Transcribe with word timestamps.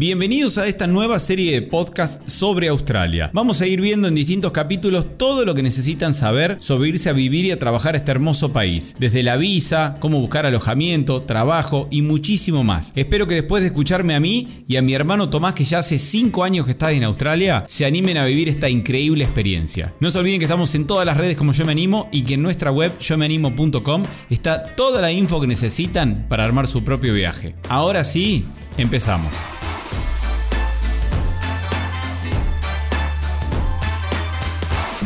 Bienvenidos 0.00 0.58
a 0.58 0.68
esta 0.68 0.86
nueva 0.86 1.18
serie 1.18 1.50
de 1.50 1.60
podcast 1.60 2.24
sobre 2.28 2.68
Australia. 2.68 3.32
Vamos 3.34 3.60
a 3.60 3.66
ir 3.66 3.80
viendo 3.80 4.06
en 4.06 4.14
distintos 4.14 4.52
capítulos 4.52 5.18
todo 5.18 5.44
lo 5.44 5.56
que 5.56 5.62
necesitan 5.64 6.14
saber 6.14 6.56
sobre 6.60 6.90
irse 6.90 7.10
a 7.10 7.12
vivir 7.12 7.46
y 7.46 7.50
a 7.50 7.58
trabajar 7.58 7.96
a 7.96 7.98
este 7.98 8.12
hermoso 8.12 8.52
país. 8.52 8.94
Desde 9.00 9.24
la 9.24 9.36
visa, 9.36 9.96
cómo 9.98 10.20
buscar 10.20 10.46
alojamiento, 10.46 11.22
trabajo 11.22 11.88
y 11.90 12.02
muchísimo 12.02 12.62
más. 12.62 12.92
Espero 12.94 13.26
que 13.26 13.34
después 13.34 13.60
de 13.60 13.70
escucharme 13.70 14.14
a 14.14 14.20
mí 14.20 14.62
y 14.68 14.76
a 14.76 14.82
mi 14.82 14.94
hermano 14.94 15.30
Tomás, 15.30 15.54
que 15.54 15.64
ya 15.64 15.80
hace 15.80 15.98
5 15.98 16.44
años 16.44 16.64
que 16.64 16.70
está 16.70 16.92
en 16.92 17.02
Australia, 17.02 17.64
se 17.66 17.84
animen 17.84 18.18
a 18.18 18.24
vivir 18.24 18.48
esta 18.48 18.68
increíble 18.68 19.24
experiencia. 19.24 19.94
No 19.98 20.12
se 20.12 20.20
olviden 20.20 20.38
que 20.38 20.44
estamos 20.44 20.72
en 20.76 20.86
todas 20.86 21.06
las 21.06 21.16
redes 21.16 21.36
como 21.36 21.52
Yo 21.52 21.66
Me 21.66 21.72
Animo 21.72 22.08
y 22.12 22.22
que 22.22 22.34
en 22.34 22.42
nuestra 22.42 22.70
web 22.70 22.96
yomeanimo.com 23.00 24.04
está 24.30 24.76
toda 24.76 25.00
la 25.00 25.10
info 25.10 25.40
que 25.40 25.48
necesitan 25.48 26.26
para 26.28 26.44
armar 26.44 26.68
su 26.68 26.84
propio 26.84 27.14
viaje. 27.14 27.56
Ahora 27.68 28.04
sí, 28.04 28.44
empezamos. 28.76 29.32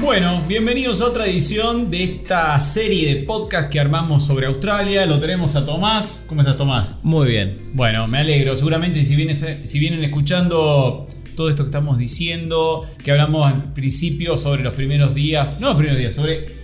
Bueno, 0.02 0.42
bienvenidos 0.48 1.01
a 1.01 1.06
otra 1.06 1.27
edición 1.27 1.91
de 1.91 2.02
esta 2.02 2.59
serie 2.59 3.15
de 3.15 3.23
podcast 3.23 3.70
que 3.70 3.79
armamos 3.79 4.25
sobre 4.25 4.47
Australia. 4.47 5.06
Lo 5.06 5.20
tenemos 5.20 5.55
a 5.55 5.65
Tomás. 5.65 6.25
¿Cómo 6.27 6.41
estás, 6.41 6.56
Tomás? 6.56 6.97
Muy 7.02 7.28
bien. 7.28 7.70
Bueno, 7.73 8.06
me 8.09 8.19
alegro. 8.19 8.56
Seguramente 8.56 9.05
si, 9.05 9.15
vienes, 9.15 9.45
si 9.65 9.78
vienen 9.78 10.02
escuchando 10.02 11.06
todo 11.37 11.48
esto 11.48 11.62
que 11.62 11.69
estamos 11.69 11.98
diciendo, 11.98 12.84
que 13.02 13.12
hablamos 13.12 13.47
al 13.47 13.73
principio 13.73 14.37
sobre 14.37 14.62
los 14.62 14.75
primeros 14.75 15.15
días, 15.15 15.61
no 15.61 15.69
los 15.69 15.77
primeros 15.77 15.98
días, 15.98 16.14
sobre 16.14 16.56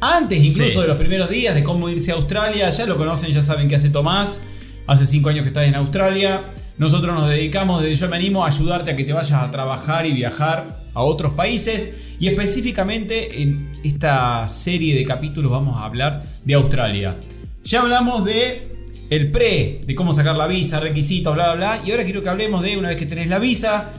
antes 0.00 0.38
incluso 0.42 0.70
Sí. 0.70 0.80
de 0.80 0.86
los 0.86 0.96
primeros 0.96 1.28
días, 1.28 1.54
de 1.54 1.64
cómo 1.64 1.88
irse 1.88 2.12
a 2.12 2.14
Australia, 2.14 2.70
ya 2.70 2.86
lo 2.86 2.96
conocen, 2.96 3.32
ya 3.32 3.42
saben 3.42 3.68
qué 3.68 3.74
hace 3.76 3.90
Tomás, 3.90 4.40
hace 4.86 5.04
5 5.04 5.28
años 5.30 5.42
que 5.42 5.48
está 5.48 5.64
en 5.64 5.74
Australia. 5.74 6.42
Nosotros 6.78 7.14
nos 7.14 7.28
dedicamos, 7.28 7.82
desde 7.82 7.96
Yo 7.96 8.08
Me 8.08 8.16
Animo, 8.16 8.44
a 8.44 8.48
ayudarte 8.48 8.92
a 8.92 8.96
que 8.96 9.04
te 9.04 9.12
vayas 9.12 9.32
a 9.42 9.50
trabajar 9.50 10.06
y 10.06 10.12
viajar 10.12 10.82
a 10.94 11.02
otros 11.02 11.32
países. 11.34 11.96
Y 12.24 12.28
específicamente 12.28 13.42
en 13.42 13.70
esta 13.84 14.48
serie 14.48 14.94
de 14.94 15.04
capítulos 15.04 15.52
vamos 15.52 15.76
a 15.76 15.84
hablar 15.84 16.24
de 16.42 16.54
Australia. 16.54 17.18
Ya 17.64 17.82
hablamos 17.82 18.24
de 18.24 18.78
el 19.10 19.30
pre, 19.30 19.82
de 19.86 19.94
cómo 19.94 20.14
sacar 20.14 20.34
la 20.34 20.46
visa, 20.46 20.80
requisitos, 20.80 21.34
bla, 21.34 21.52
bla, 21.52 21.76
bla. 21.76 21.82
Y 21.86 21.90
ahora 21.90 22.04
quiero 22.04 22.22
que 22.22 22.30
hablemos 22.30 22.62
de 22.62 22.78
una 22.78 22.88
vez 22.88 22.96
que 22.96 23.04
tenés 23.04 23.28
la 23.28 23.38
visa, 23.38 23.92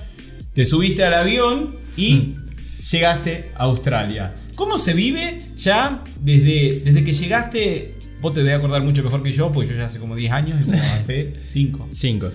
te 0.56 0.66
subiste 0.66 1.03
al 1.03 1.14
avión 1.14 1.76
y 1.96 2.34
llegaste 2.90 3.52
a 3.53 3.66
Australia. 3.66 4.34
¿Cómo 4.56 4.80
se 4.80 4.96
vive 4.96 5.52
ya 5.56 6.03
desde, 6.20 6.81
desde 6.84 7.03
que 7.03 7.14
llegaste? 7.14 7.94
Vos 8.22 8.34
te 8.34 8.40
debes 8.40 8.58
acordar 8.58 8.81
mucho 8.81 9.03
mejor 9.03 9.22
que 9.22 9.34
yo, 9.34 9.53
porque 9.53 9.70
yo 9.70 9.76
ya 9.76 9.86
hace 9.86 10.00
como 10.00 10.16
10 10.16 10.31
años 10.31 10.66
y 10.68 10.72
hace 10.73 11.34
5. 11.46 11.90
Cinco. 11.92 12.31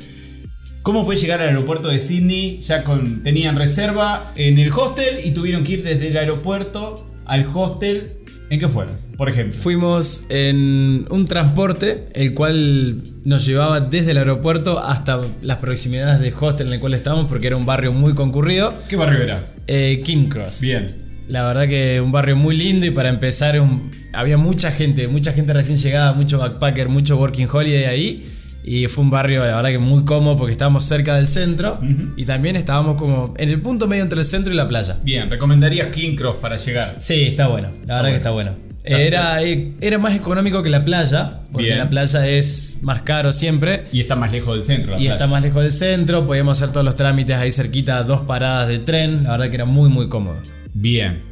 ¿Cómo 0.82 1.04
fue 1.04 1.16
llegar 1.16 1.40
al 1.42 1.48
aeropuerto 1.48 1.88
de 1.88 1.98
Sydney? 1.98 2.60
Ya 2.62 2.84
con, 2.84 3.22
tenían 3.22 3.56
reserva 3.56 4.32
en 4.36 4.58
el 4.58 4.70
hostel 4.70 5.20
y 5.24 5.32
tuvieron 5.32 5.62
que 5.62 5.72
ir 5.74 5.82
desde 5.82 6.08
el 6.08 6.16
aeropuerto 6.16 7.06
al 7.26 7.44
hostel. 7.52 8.12
¿En 8.48 8.58
qué 8.58 8.68
fueron? 8.68 8.96
Por 9.16 9.28
ejemplo. 9.28 9.60
Fuimos 9.60 10.24
en 10.30 11.06
un 11.10 11.26
transporte, 11.26 12.08
el 12.14 12.34
cual 12.34 13.02
nos 13.24 13.44
llevaba 13.46 13.80
desde 13.80 14.12
el 14.12 14.18
aeropuerto 14.18 14.78
hasta 14.80 15.20
las 15.42 15.58
proximidades 15.58 16.18
del 16.20 16.32
hostel 16.40 16.68
en 16.68 16.72
el 16.72 16.80
cual 16.80 16.94
estábamos, 16.94 17.26
porque 17.26 17.46
era 17.48 17.56
un 17.56 17.66
barrio 17.66 17.92
muy 17.92 18.14
concurrido. 18.14 18.74
¿Qué 18.88 18.96
barrio 18.96 19.22
era? 19.22 19.52
Eh, 19.66 20.00
King 20.04 20.28
Cross. 20.28 20.62
Bien. 20.62 20.96
La 21.28 21.46
verdad 21.46 21.68
que 21.68 22.00
un 22.00 22.10
barrio 22.10 22.34
muy 22.34 22.56
lindo 22.56 22.86
y 22.86 22.90
para 22.90 23.08
empezar 23.10 23.60
un- 23.60 23.92
había 24.12 24.36
mucha 24.36 24.72
gente, 24.72 25.06
mucha 25.06 25.32
gente 25.32 25.52
recién 25.52 25.78
llegada, 25.78 26.12
mucho 26.14 26.38
backpacker, 26.38 26.88
mucho 26.88 27.16
working 27.18 27.46
holiday 27.52 27.84
ahí. 27.84 28.26
Y 28.62 28.86
fue 28.88 29.04
un 29.04 29.10
barrio, 29.10 29.40
la 29.44 29.56
verdad 29.56 29.70
que 29.70 29.78
muy 29.78 30.04
cómodo 30.04 30.36
porque 30.36 30.52
estábamos 30.52 30.84
cerca 30.84 31.16
del 31.16 31.26
centro 31.26 31.80
y 32.16 32.24
también 32.24 32.56
estábamos 32.56 32.96
como 32.96 33.34
en 33.38 33.48
el 33.48 33.60
punto 33.60 33.86
medio 33.88 34.02
entre 34.02 34.18
el 34.18 34.24
centro 34.24 34.52
y 34.52 34.56
la 34.56 34.68
playa. 34.68 34.98
Bien, 35.02 35.30
recomendarías 35.30 35.88
King 35.88 36.14
Cross 36.14 36.36
para 36.36 36.56
llegar. 36.56 36.96
Sí, 36.98 37.22
está 37.28 37.48
bueno. 37.48 37.68
La 37.86 37.94
verdad 37.94 38.00
bueno. 38.02 38.08
que 38.10 38.16
está 38.16 38.30
bueno. 38.30 38.52
Era, 38.82 39.42
eh, 39.42 39.72
era 39.80 39.98
más 39.98 40.14
económico 40.16 40.62
que 40.62 40.70
la 40.70 40.84
playa, 40.84 41.40
porque 41.52 41.66
Bien. 41.66 41.78
la 41.78 41.90
playa 41.90 42.26
es 42.26 42.78
más 42.82 43.02
caro 43.02 43.30
siempre. 43.30 43.84
Y 43.92 44.00
está 44.00 44.16
más 44.16 44.32
lejos 44.32 44.54
del 44.54 44.62
centro. 44.62 44.92
La 44.92 44.96
Y 44.98 45.00
playa. 45.02 45.12
está 45.14 45.26
más 45.26 45.42
lejos 45.42 45.62
del 45.62 45.72
centro, 45.72 46.26
podíamos 46.26 46.58
hacer 46.60 46.72
todos 46.72 46.84
los 46.84 46.96
trámites 46.96 47.36
ahí 47.36 47.52
cerquita, 47.52 48.02
dos 48.04 48.22
paradas 48.22 48.68
de 48.68 48.78
tren, 48.78 49.24
la 49.24 49.32
verdad 49.32 49.48
que 49.50 49.54
era 49.56 49.64
muy 49.66 49.90
muy 49.90 50.08
cómodo. 50.08 50.36
Bien. 50.72 51.22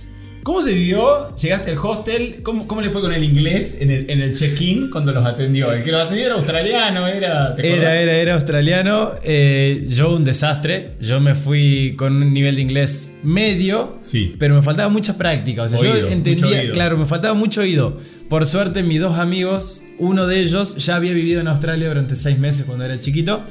¿Cómo 0.48 0.62
se 0.62 0.72
vivió? 0.72 1.36
Llegaste 1.36 1.72
al 1.72 1.76
hostel. 1.76 2.36
¿Cómo, 2.42 2.66
cómo 2.66 2.80
le 2.80 2.88
fue 2.88 3.02
con 3.02 3.12
el 3.12 3.22
inglés 3.22 3.76
en 3.80 3.90
el, 3.90 4.08
en 4.10 4.22
el 4.22 4.34
check-in 4.34 4.88
cuando 4.88 5.12
los 5.12 5.22
atendió? 5.26 5.70
El 5.70 5.84
que 5.84 5.92
los 5.92 6.00
atendió 6.00 6.24
era 6.24 6.36
australiano, 6.36 7.06
era. 7.06 7.54
Era, 7.58 8.00
era, 8.00 8.12
era 8.16 8.32
australiano, 8.32 9.10
eh, 9.24 9.84
yo 9.90 10.14
un 10.16 10.24
desastre, 10.24 10.92
yo 11.02 11.20
me 11.20 11.34
fui 11.34 11.94
con 11.98 12.16
un 12.22 12.32
nivel 12.32 12.56
de 12.56 12.62
inglés 12.62 13.16
medio, 13.22 13.98
Sí. 14.00 14.36
pero 14.38 14.54
me 14.54 14.62
faltaba 14.62 14.88
mucha 14.88 15.18
práctica, 15.18 15.64
o 15.64 15.68
sea, 15.68 15.80
Oído, 15.80 15.98
yo 15.98 16.08
entendía, 16.08 16.72
claro, 16.72 16.96
me 16.96 17.04
faltaba 17.04 17.34
mucho 17.34 17.60
oído. 17.60 17.98
Por 18.30 18.46
suerte 18.46 18.82
mis 18.82 19.00
dos 19.00 19.18
amigos, 19.18 19.82
uno 19.98 20.26
de 20.26 20.40
ellos 20.40 20.76
ya 20.76 20.96
había 20.96 21.12
vivido 21.12 21.42
en 21.42 21.48
Australia 21.48 21.88
durante 21.88 22.16
seis 22.16 22.38
meses 22.38 22.64
cuando 22.64 22.86
era 22.86 22.98
chiquito. 22.98 23.44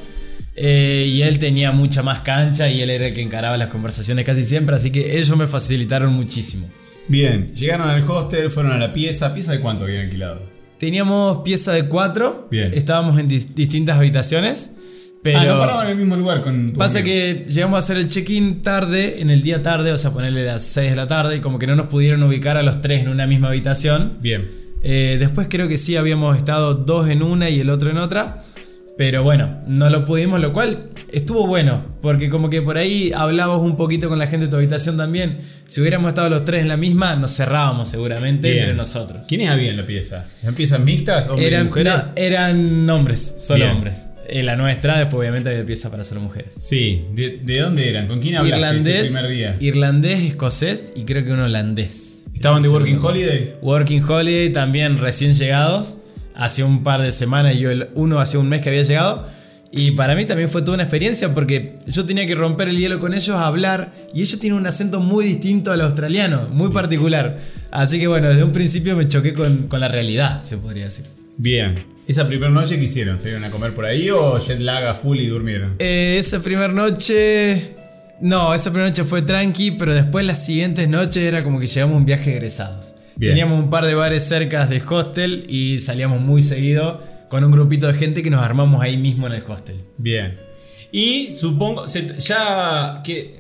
eh, 0.56 1.06
y 1.08 1.22
él 1.22 1.38
tenía 1.38 1.72
mucha 1.72 2.02
más 2.02 2.22
cancha 2.22 2.68
y 2.72 2.82
él 2.82 2.90
era 2.90 3.06
el 3.06 3.14
que 3.14 3.22
encaraba 3.22 3.56
las 3.56 3.70
conversaciones 3.70 4.26
casi 4.26 4.44
siempre, 4.44 4.76
así 4.76 4.90
que 4.90 5.20
ellos 5.20 5.38
me 5.38 5.46
facilitaron 5.46 6.12
muchísimo. 6.12 6.68
Bien. 7.08 7.54
Llegaron 7.56 7.90
al 7.90 8.04
hostel, 8.10 8.52
fueron 8.52 8.72
a 8.74 8.78
la 8.78 8.92
pieza. 8.94 9.34
¿Pieza 9.34 9.52
de 9.54 9.60
cuánto 9.60 9.86
habían 9.86 10.02
alquilado? 10.06 10.42
Teníamos 10.78 11.38
pieza 11.44 11.74
de 11.74 11.86
cuatro, 11.88 12.48
Bien. 12.52 12.72
estábamos 12.74 13.18
en 13.20 13.28
dis- 13.28 13.54
distintas 13.56 13.98
habitaciones, 13.98 14.76
pero... 15.24 15.40
Ah, 15.40 15.46
no 15.46 15.60
paraban 15.60 15.86
en 15.88 15.92
el 15.94 15.98
mismo 15.98 16.16
lugar 16.16 16.42
con. 16.42 16.72
tu 16.72 16.78
Pasa 16.78 17.00
amigo. 17.00 17.14
que 17.14 17.46
llegamos 17.50 17.76
a 17.78 17.80
hacer 17.80 17.98
el 17.98 18.08
check-in 18.08 18.62
tarde, 18.62 19.20
en 19.22 19.30
el 19.32 19.42
día 19.42 19.62
tarde, 19.64 19.92
o 19.92 19.98
sea, 19.98 20.12
ponerle 20.12 20.46
las 20.46 20.64
6 20.64 20.92
de 20.92 20.96
la 20.96 21.08
tarde, 21.08 21.38
y 21.38 21.40
como 21.40 21.58
que 21.58 21.66
no 21.66 21.76
nos 21.76 21.88
pudieron 21.88 22.22
ubicar 22.24 22.58
a 22.58 22.64
los 22.64 22.80
tres 22.80 23.02
en 23.02 23.08
una 23.10 23.26
misma 23.26 23.48
habitación. 23.48 24.18
Bien. 24.22 24.46
Eh, 24.84 25.18
después 25.20 25.48
creo 25.50 25.68
que 25.68 25.78
sí 25.78 25.96
habíamos 25.96 26.38
estado 26.38 26.76
dos 26.76 27.10
en 27.10 27.24
una 27.24 27.50
y 27.50 27.60
el 27.60 27.70
otro 27.72 27.90
en 27.90 27.98
otra. 27.98 28.44
Pero 28.98 29.22
bueno, 29.22 29.60
no 29.68 29.90
lo 29.92 30.06
pudimos, 30.06 30.40
lo 30.42 30.52
cual 30.54 30.90
estuvo 31.12 31.46
bueno, 31.46 31.86
porque 32.02 32.30
como 32.30 32.50
que 32.50 32.64
por 32.64 32.78
ahí 32.80 33.12
hablabas 33.16 33.60
un 33.62 33.78
poquito 33.78 34.10
con 34.10 34.18
la 34.18 34.26
gente 34.26 34.48
de 34.48 34.50
tu 34.50 34.58
habitación 34.58 34.98
también. 34.98 35.38
Si 35.68 35.80
hubiéramos 35.82 36.10
estado 36.10 36.30
los 36.32 36.44
tres 36.46 36.64
en 36.64 36.68
la 36.68 36.78
misma, 36.78 37.16
nos 37.16 37.36
cerrábamos 37.36 37.90
seguramente 37.90 38.48
Bien. 38.50 38.64
entre 38.64 38.76
nosotros. 38.76 39.22
¿Quiénes 39.28 39.50
había 39.52 39.70
en 39.70 39.78
la 39.78 39.86
pieza? 39.86 40.26
¿Eran 40.42 40.56
piezas 40.56 40.80
mixtas? 40.80 41.28
¿Hombres 41.28 41.44
y 41.44 41.48
Eran, 41.48 41.68
mujeres? 41.68 41.94
no, 41.94 42.04
eran 42.16 42.90
hombres, 42.90 43.36
solo 43.40 43.66
Bien. 43.66 43.78
hombres. 43.78 44.08
En 44.30 44.46
la 44.48 44.56
nuestra, 44.56 44.98
después 44.98 45.20
obviamente 45.20 45.50
había 45.52 45.64
pieza 45.66 45.92
para 45.92 46.04
solo 46.04 46.20
mujeres. 46.22 46.54
Sí. 46.60 47.06
¿De, 47.14 47.40
de 47.44 47.60
dónde 47.60 47.88
eran? 47.90 48.08
¿Con 48.08 48.20
quién 48.20 48.36
hablaste 48.38 48.58
ese 48.80 48.90
irlandés, 48.90 49.12
primer 49.12 49.30
día? 49.32 49.56
irlandés, 49.60 50.20
escocés 50.24 50.94
y 50.96 51.04
creo 51.04 51.24
que 51.24 51.32
un 51.32 51.40
holandés. 51.42 52.24
¿Estaban 52.34 52.62
de 52.64 52.70
Working. 52.70 52.98
Holiday? 53.00 53.54
Working 53.62 54.04
Holiday 54.04 54.52
también 54.52 54.98
recién 54.98 55.34
llegados. 55.34 56.00
Hace 56.38 56.64
un 56.64 56.84
par 56.84 57.02
de 57.02 57.12
semanas 57.12 57.56
y 57.56 57.60
yo 57.60 57.72
el 57.72 57.90
uno 57.96 58.20
hace 58.20 58.38
un 58.38 58.48
mes 58.48 58.62
que 58.62 58.70
había 58.70 58.84
llegado. 58.84 59.26
Y 59.72 59.92
para 59.92 60.16
mí 60.16 60.26
también 60.26 60.50
fue 60.50 60.62
toda 60.62 60.76
una 60.76 60.84
experiencia 60.84 61.34
porque 61.34 61.76
yo 61.88 62.06
tenía 62.06 62.26
que 62.26 62.36
romper 62.36 62.70
el 62.70 62.78
hielo 62.78 63.00
con 63.00 63.14
ellos, 63.14 63.36
hablar. 63.36 63.92
Y 64.14 64.22
ellos 64.22 64.40
tienen 64.40 64.60
un 64.60 64.68
acento 64.68 65.00
muy 65.00 65.26
distinto 65.26 65.72
al 65.72 65.82
australiano, 65.82 66.48
muy 66.52 66.70
particular. 66.70 67.40
Así 67.72 68.00
que 68.00 68.08
bueno, 68.08 68.30
desde 68.30 68.44
un 68.44 68.52
principio 68.52 68.96
me 68.96 69.08
choqué 69.08 69.34
con, 69.34 69.68
con 69.68 69.80
la 69.80 69.88
realidad, 69.88 70.42
se 70.42 70.58
podría 70.58 70.86
decir. 70.86 71.06
Bien. 71.38 71.98
¿Esa 72.08 72.26
primera 72.26 72.50
noche 72.50 72.78
qué 72.78 72.86
hicieron? 72.86 73.20
¿Se 73.20 73.32
iban 73.32 73.44
a 73.44 73.52
comer 73.52 73.74
por 73.74 73.84
ahí 73.84 74.10
o 74.10 74.40
jet 74.40 74.60
lag 74.60 74.86
a 74.86 74.94
full 74.94 75.20
y 75.20 75.28
durmieron? 75.28 75.76
Eh, 75.80 76.16
esa 76.18 76.42
primera 76.42 76.72
noche. 76.72 77.74
No, 78.22 78.54
esa 78.54 78.72
primera 78.72 78.90
noche 78.90 79.04
fue 79.04 79.24
tranqui, 79.24 79.72
pero 79.72 79.94
después 79.94 80.26
las 80.26 80.46
siguientes 80.46 80.88
noches 80.88 81.18
era 81.18 81.44
como 81.44 81.60
que 81.60 81.66
llegamos 81.66 81.96
a 81.96 81.98
un 81.98 82.06
viaje 82.06 82.32
egresados. 82.32 82.96
Bien. 83.18 83.32
Teníamos 83.32 83.60
un 83.60 83.70
par 83.70 83.86
de 83.86 83.96
bares 83.96 84.24
cerca 84.24 84.66
del 84.68 84.82
hostel 84.88 85.46
y 85.50 85.80
salíamos 85.80 86.22
muy 86.22 86.42
seguido 86.42 87.02
con 87.30 87.44
un 87.44 87.52
grupito 87.52 87.88
de 87.88 87.94
gente 87.94 88.24
que 88.24 88.30
nos 88.30 88.42
armamos 88.44 88.82
ahí 88.82 88.98
mismo 88.98 89.28
en 89.28 89.34
el 89.34 89.44
hostel. 89.48 89.78
Bien. 89.98 90.40
Y 90.92 91.34
supongo, 91.34 91.86
ya 91.86 93.02
que... 93.04 93.40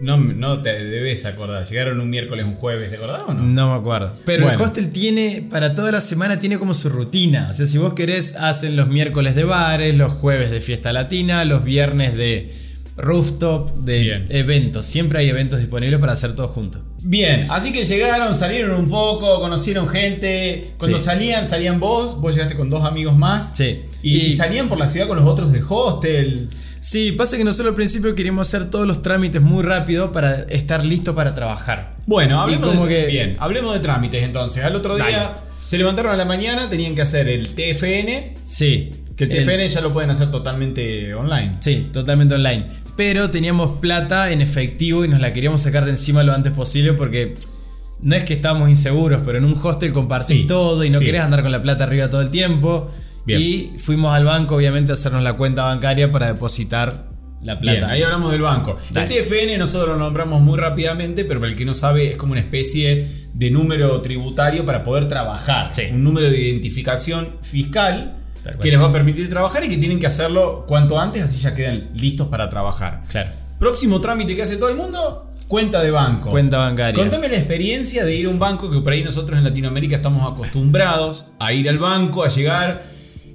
no, 0.00 0.18
no 0.18 0.60
te 0.60 0.84
debes 0.84 1.24
acordar, 1.24 1.66
llegaron 1.66 2.00
un 2.00 2.10
miércoles, 2.10 2.44
un 2.44 2.54
jueves, 2.54 2.90
¿te 2.90 2.96
acordás 2.96 3.22
o 3.26 3.32
no? 3.32 3.42
No 3.42 3.70
me 3.70 3.78
acuerdo. 3.78 4.12
Pero 4.26 4.50
el 4.50 4.60
hostel 4.60 4.90
tiene, 4.90 5.46
para 5.48 5.74
toda 5.74 5.90
la 5.92 6.02
semana, 6.02 6.38
tiene 6.38 6.58
como 6.58 6.74
su 6.74 6.90
rutina. 6.90 7.48
O 7.50 7.54
sea, 7.54 7.64
si 7.64 7.78
vos 7.78 7.94
querés, 7.94 8.36
hacen 8.36 8.76
los 8.76 8.88
miércoles 8.88 9.34
de 9.34 9.44
bares, 9.44 9.96
los 9.96 10.12
jueves 10.12 10.50
de 10.50 10.60
fiesta 10.60 10.92
latina, 10.92 11.44
los 11.46 11.64
viernes 11.64 12.14
de 12.14 12.52
rooftop, 12.96 13.70
de 13.78 14.00
Bien. 14.00 14.24
eventos. 14.28 14.84
Siempre 14.84 15.20
hay 15.20 15.30
eventos 15.30 15.60
disponibles 15.60 15.98
para 15.98 16.12
hacer 16.12 16.34
todo 16.34 16.48
juntos. 16.48 16.82
Bien, 17.06 17.46
así 17.50 17.70
que 17.70 17.84
llegaron, 17.84 18.34
salieron 18.34 18.74
un 18.80 18.88
poco, 18.88 19.38
conocieron 19.38 19.86
gente. 19.88 20.72
Cuando 20.78 20.98
Sí. 20.98 21.04
salían, 21.04 21.46
salían 21.46 21.78
vos, 21.78 22.18
vos 22.20 22.34
llegaste 22.34 22.56
con 22.56 22.70
dos 22.70 22.82
amigos 22.84 23.14
más. 23.16 23.52
Sí. 23.56 23.82
Y, 24.02 24.16
Y- 24.26 24.32
salían 24.32 24.68
por 24.70 24.78
la 24.78 24.86
ciudad 24.86 25.06
con 25.06 25.18
los 25.18 25.26
otros 25.26 25.52
del 25.52 25.62
hostel. 25.68 26.48
Sí, 26.80 27.12
pasa 27.12 27.36
que 27.36 27.44
nosotros 27.44 27.68
al 27.72 27.74
principio 27.76 28.14
queríamos 28.14 28.48
hacer 28.48 28.70
todos 28.70 28.86
los 28.86 29.02
trámites 29.02 29.40
muy 29.42 29.62
rápido 29.62 30.12
para 30.12 30.42
estar 30.44 30.84
listo 30.84 31.14
para 31.14 31.34
trabajar. 31.34 31.96
Bueno, 32.06 32.40
hablemos, 32.40 32.68
como 32.70 32.86
de, 32.86 32.94
que- 33.04 33.06
bien, 33.12 33.36
hablemos 33.38 33.74
de 33.74 33.80
trámites 33.80 34.22
entonces. 34.22 34.64
Al 34.64 34.74
otro 34.74 34.96
día 34.96 35.04
Dale. 35.06 35.36
se 35.66 35.76
levantaron 35.78 36.12
a 36.12 36.16
la 36.16 36.24
mañana, 36.24 36.68
tenían 36.70 36.94
que 36.94 37.02
hacer 37.02 37.28
el 37.28 37.54
TFN. 37.54 38.36
Sí. 38.44 38.94
Que 39.16 39.24
el 39.24 39.30
El- 39.32 39.44
TFN 39.46 39.68
ya 39.68 39.80
lo 39.80 39.92
pueden 39.92 40.10
hacer 40.10 40.30
totalmente 40.30 41.14
online. 41.14 41.58
Sí, 41.60 41.86
totalmente 41.92 42.34
online. 42.34 42.64
Pero 42.96 43.30
teníamos 43.30 43.78
plata 43.80 44.30
en 44.30 44.40
efectivo 44.40 45.04
y 45.04 45.08
nos 45.08 45.20
la 45.20 45.32
queríamos 45.32 45.62
sacar 45.62 45.84
de 45.84 45.90
encima 45.92 46.22
lo 46.22 46.32
antes 46.32 46.52
posible 46.52 46.92
porque 46.92 47.34
no 48.00 48.14
es 48.14 48.24
que 48.24 48.34
estábamos 48.34 48.68
inseguros, 48.68 49.22
pero 49.24 49.38
en 49.38 49.44
un 49.44 49.58
hostel 49.60 49.92
compartís 49.92 50.40
Sí, 50.42 50.46
todo 50.46 50.84
y 50.84 50.90
no 50.90 50.98
sí. 50.98 51.06
querés 51.06 51.22
andar 51.22 51.42
con 51.42 51.50
la 51.52 51.62
plata 51.62 51.84
arriba 51.84 52.10
todo 52.10 52.20
el 52.20 52.30
tiempo. 52.30 52.90
Bien. 53.26 53.40
Y 53.40 53.72
fuimos 53.78 54.14
al 54.14 54.24
banco, 54.24 54.56
obviamente, 54.56 54.92
a 54.92 54.94
hacernos 54.94 55.22
la 55.22 55.32
cuenta 55.34 55.64
bancaria 55.64 56.12
para 56.12 56.26
depositar 56.26 57.06
la 57.42 57.58
plata. 57.58 57.78
Bien, 57.78 57.90
ahí 57.90 58.02
hablamos 58.02 58.30
del 58.32 58.42
banco. 58.42 58.78
Dale. 58.90 59.16
El 59.16 59.24
TFN 59.24 59.58
nosotros 59.58 59.90
lo 59.90 59.96
nombramos 59.96 60.42
muy 60.42 60.58
rápidamente, 60.58 61.24
pero 61.24 61.40
para 61.40 61.50
el 61.50 61.56
que 61.56 61.64
no 61.64 61.74
sabe 61.74 62.10
es 62.10 62.16
como 62.16 62.32
una 62.32 62.40
especie 62.40 63.08
de 63.32 63.50
número 63.50 64.00
tributario 64.02 64.64
para 64.66 64.84
poder 64.84 65.08
trabajar. 65.08 65.70
Sí. 65.72 65.84
Un 65.90 66.04
número 66.04 66.30
de 66.30 66.38
identificación 66.38 67.28
fiscal. 67.42 68.18
Que 68.60 68.70
les 68.70 68.80
va 68.80 68.86
a 68.86 68.92
permitir 68.92 69.28
trabajar 69.28 69.64
y 69.64 69.68
que 69.68 69.76
tienen 69.78 69.98
que 69.98 70.06
hacerlo 70.06 70.64
cuanto 70.66 70.98
antes, 70.98 71.22
así 71.22 71.38
ya 71.38 71.54
quedan 71.54 71.90
listos 71.94 72.28
para 72.28 72.48
trabajar. 72.48 73.02
Claro. 73.08 73.30
Próximo 73.58 74.00
trámite 74.00 74.34
que 74.36 74.42
hace 74.42 74.56
todo 74.56 74.68
el 74.68 74.76
mundo, 74.76 75.32
cuenta 75.48 75.82
de 75.82 75.90
banco. 75.90 76.30
Cuenta 76.30 76.58
bancaria. 76.58 76.94
Contame 76.94 77.28
la 77.28 77.36
experiencia 77.36 78.04
de 78.04 78.14
ir 78.14 78.26
a 78.26 78.28
un 78.28 78.38
banco 78.38 78.70
que 78.70 78.80
por 78.80 78.92
ahí 78.92 79.02
nosotros 79.02 79.38
en 79.38 79.44
Latinoamérica 79.44 79.96
estamos 79.96 80.30
acostumbrados 80.30 81.26
a 81.38 81.52
ir 81.52 81.68
al 81.68 81.78
banco, 81.78 82.24
a 82.24 82.28
llegar, 82.28 82.84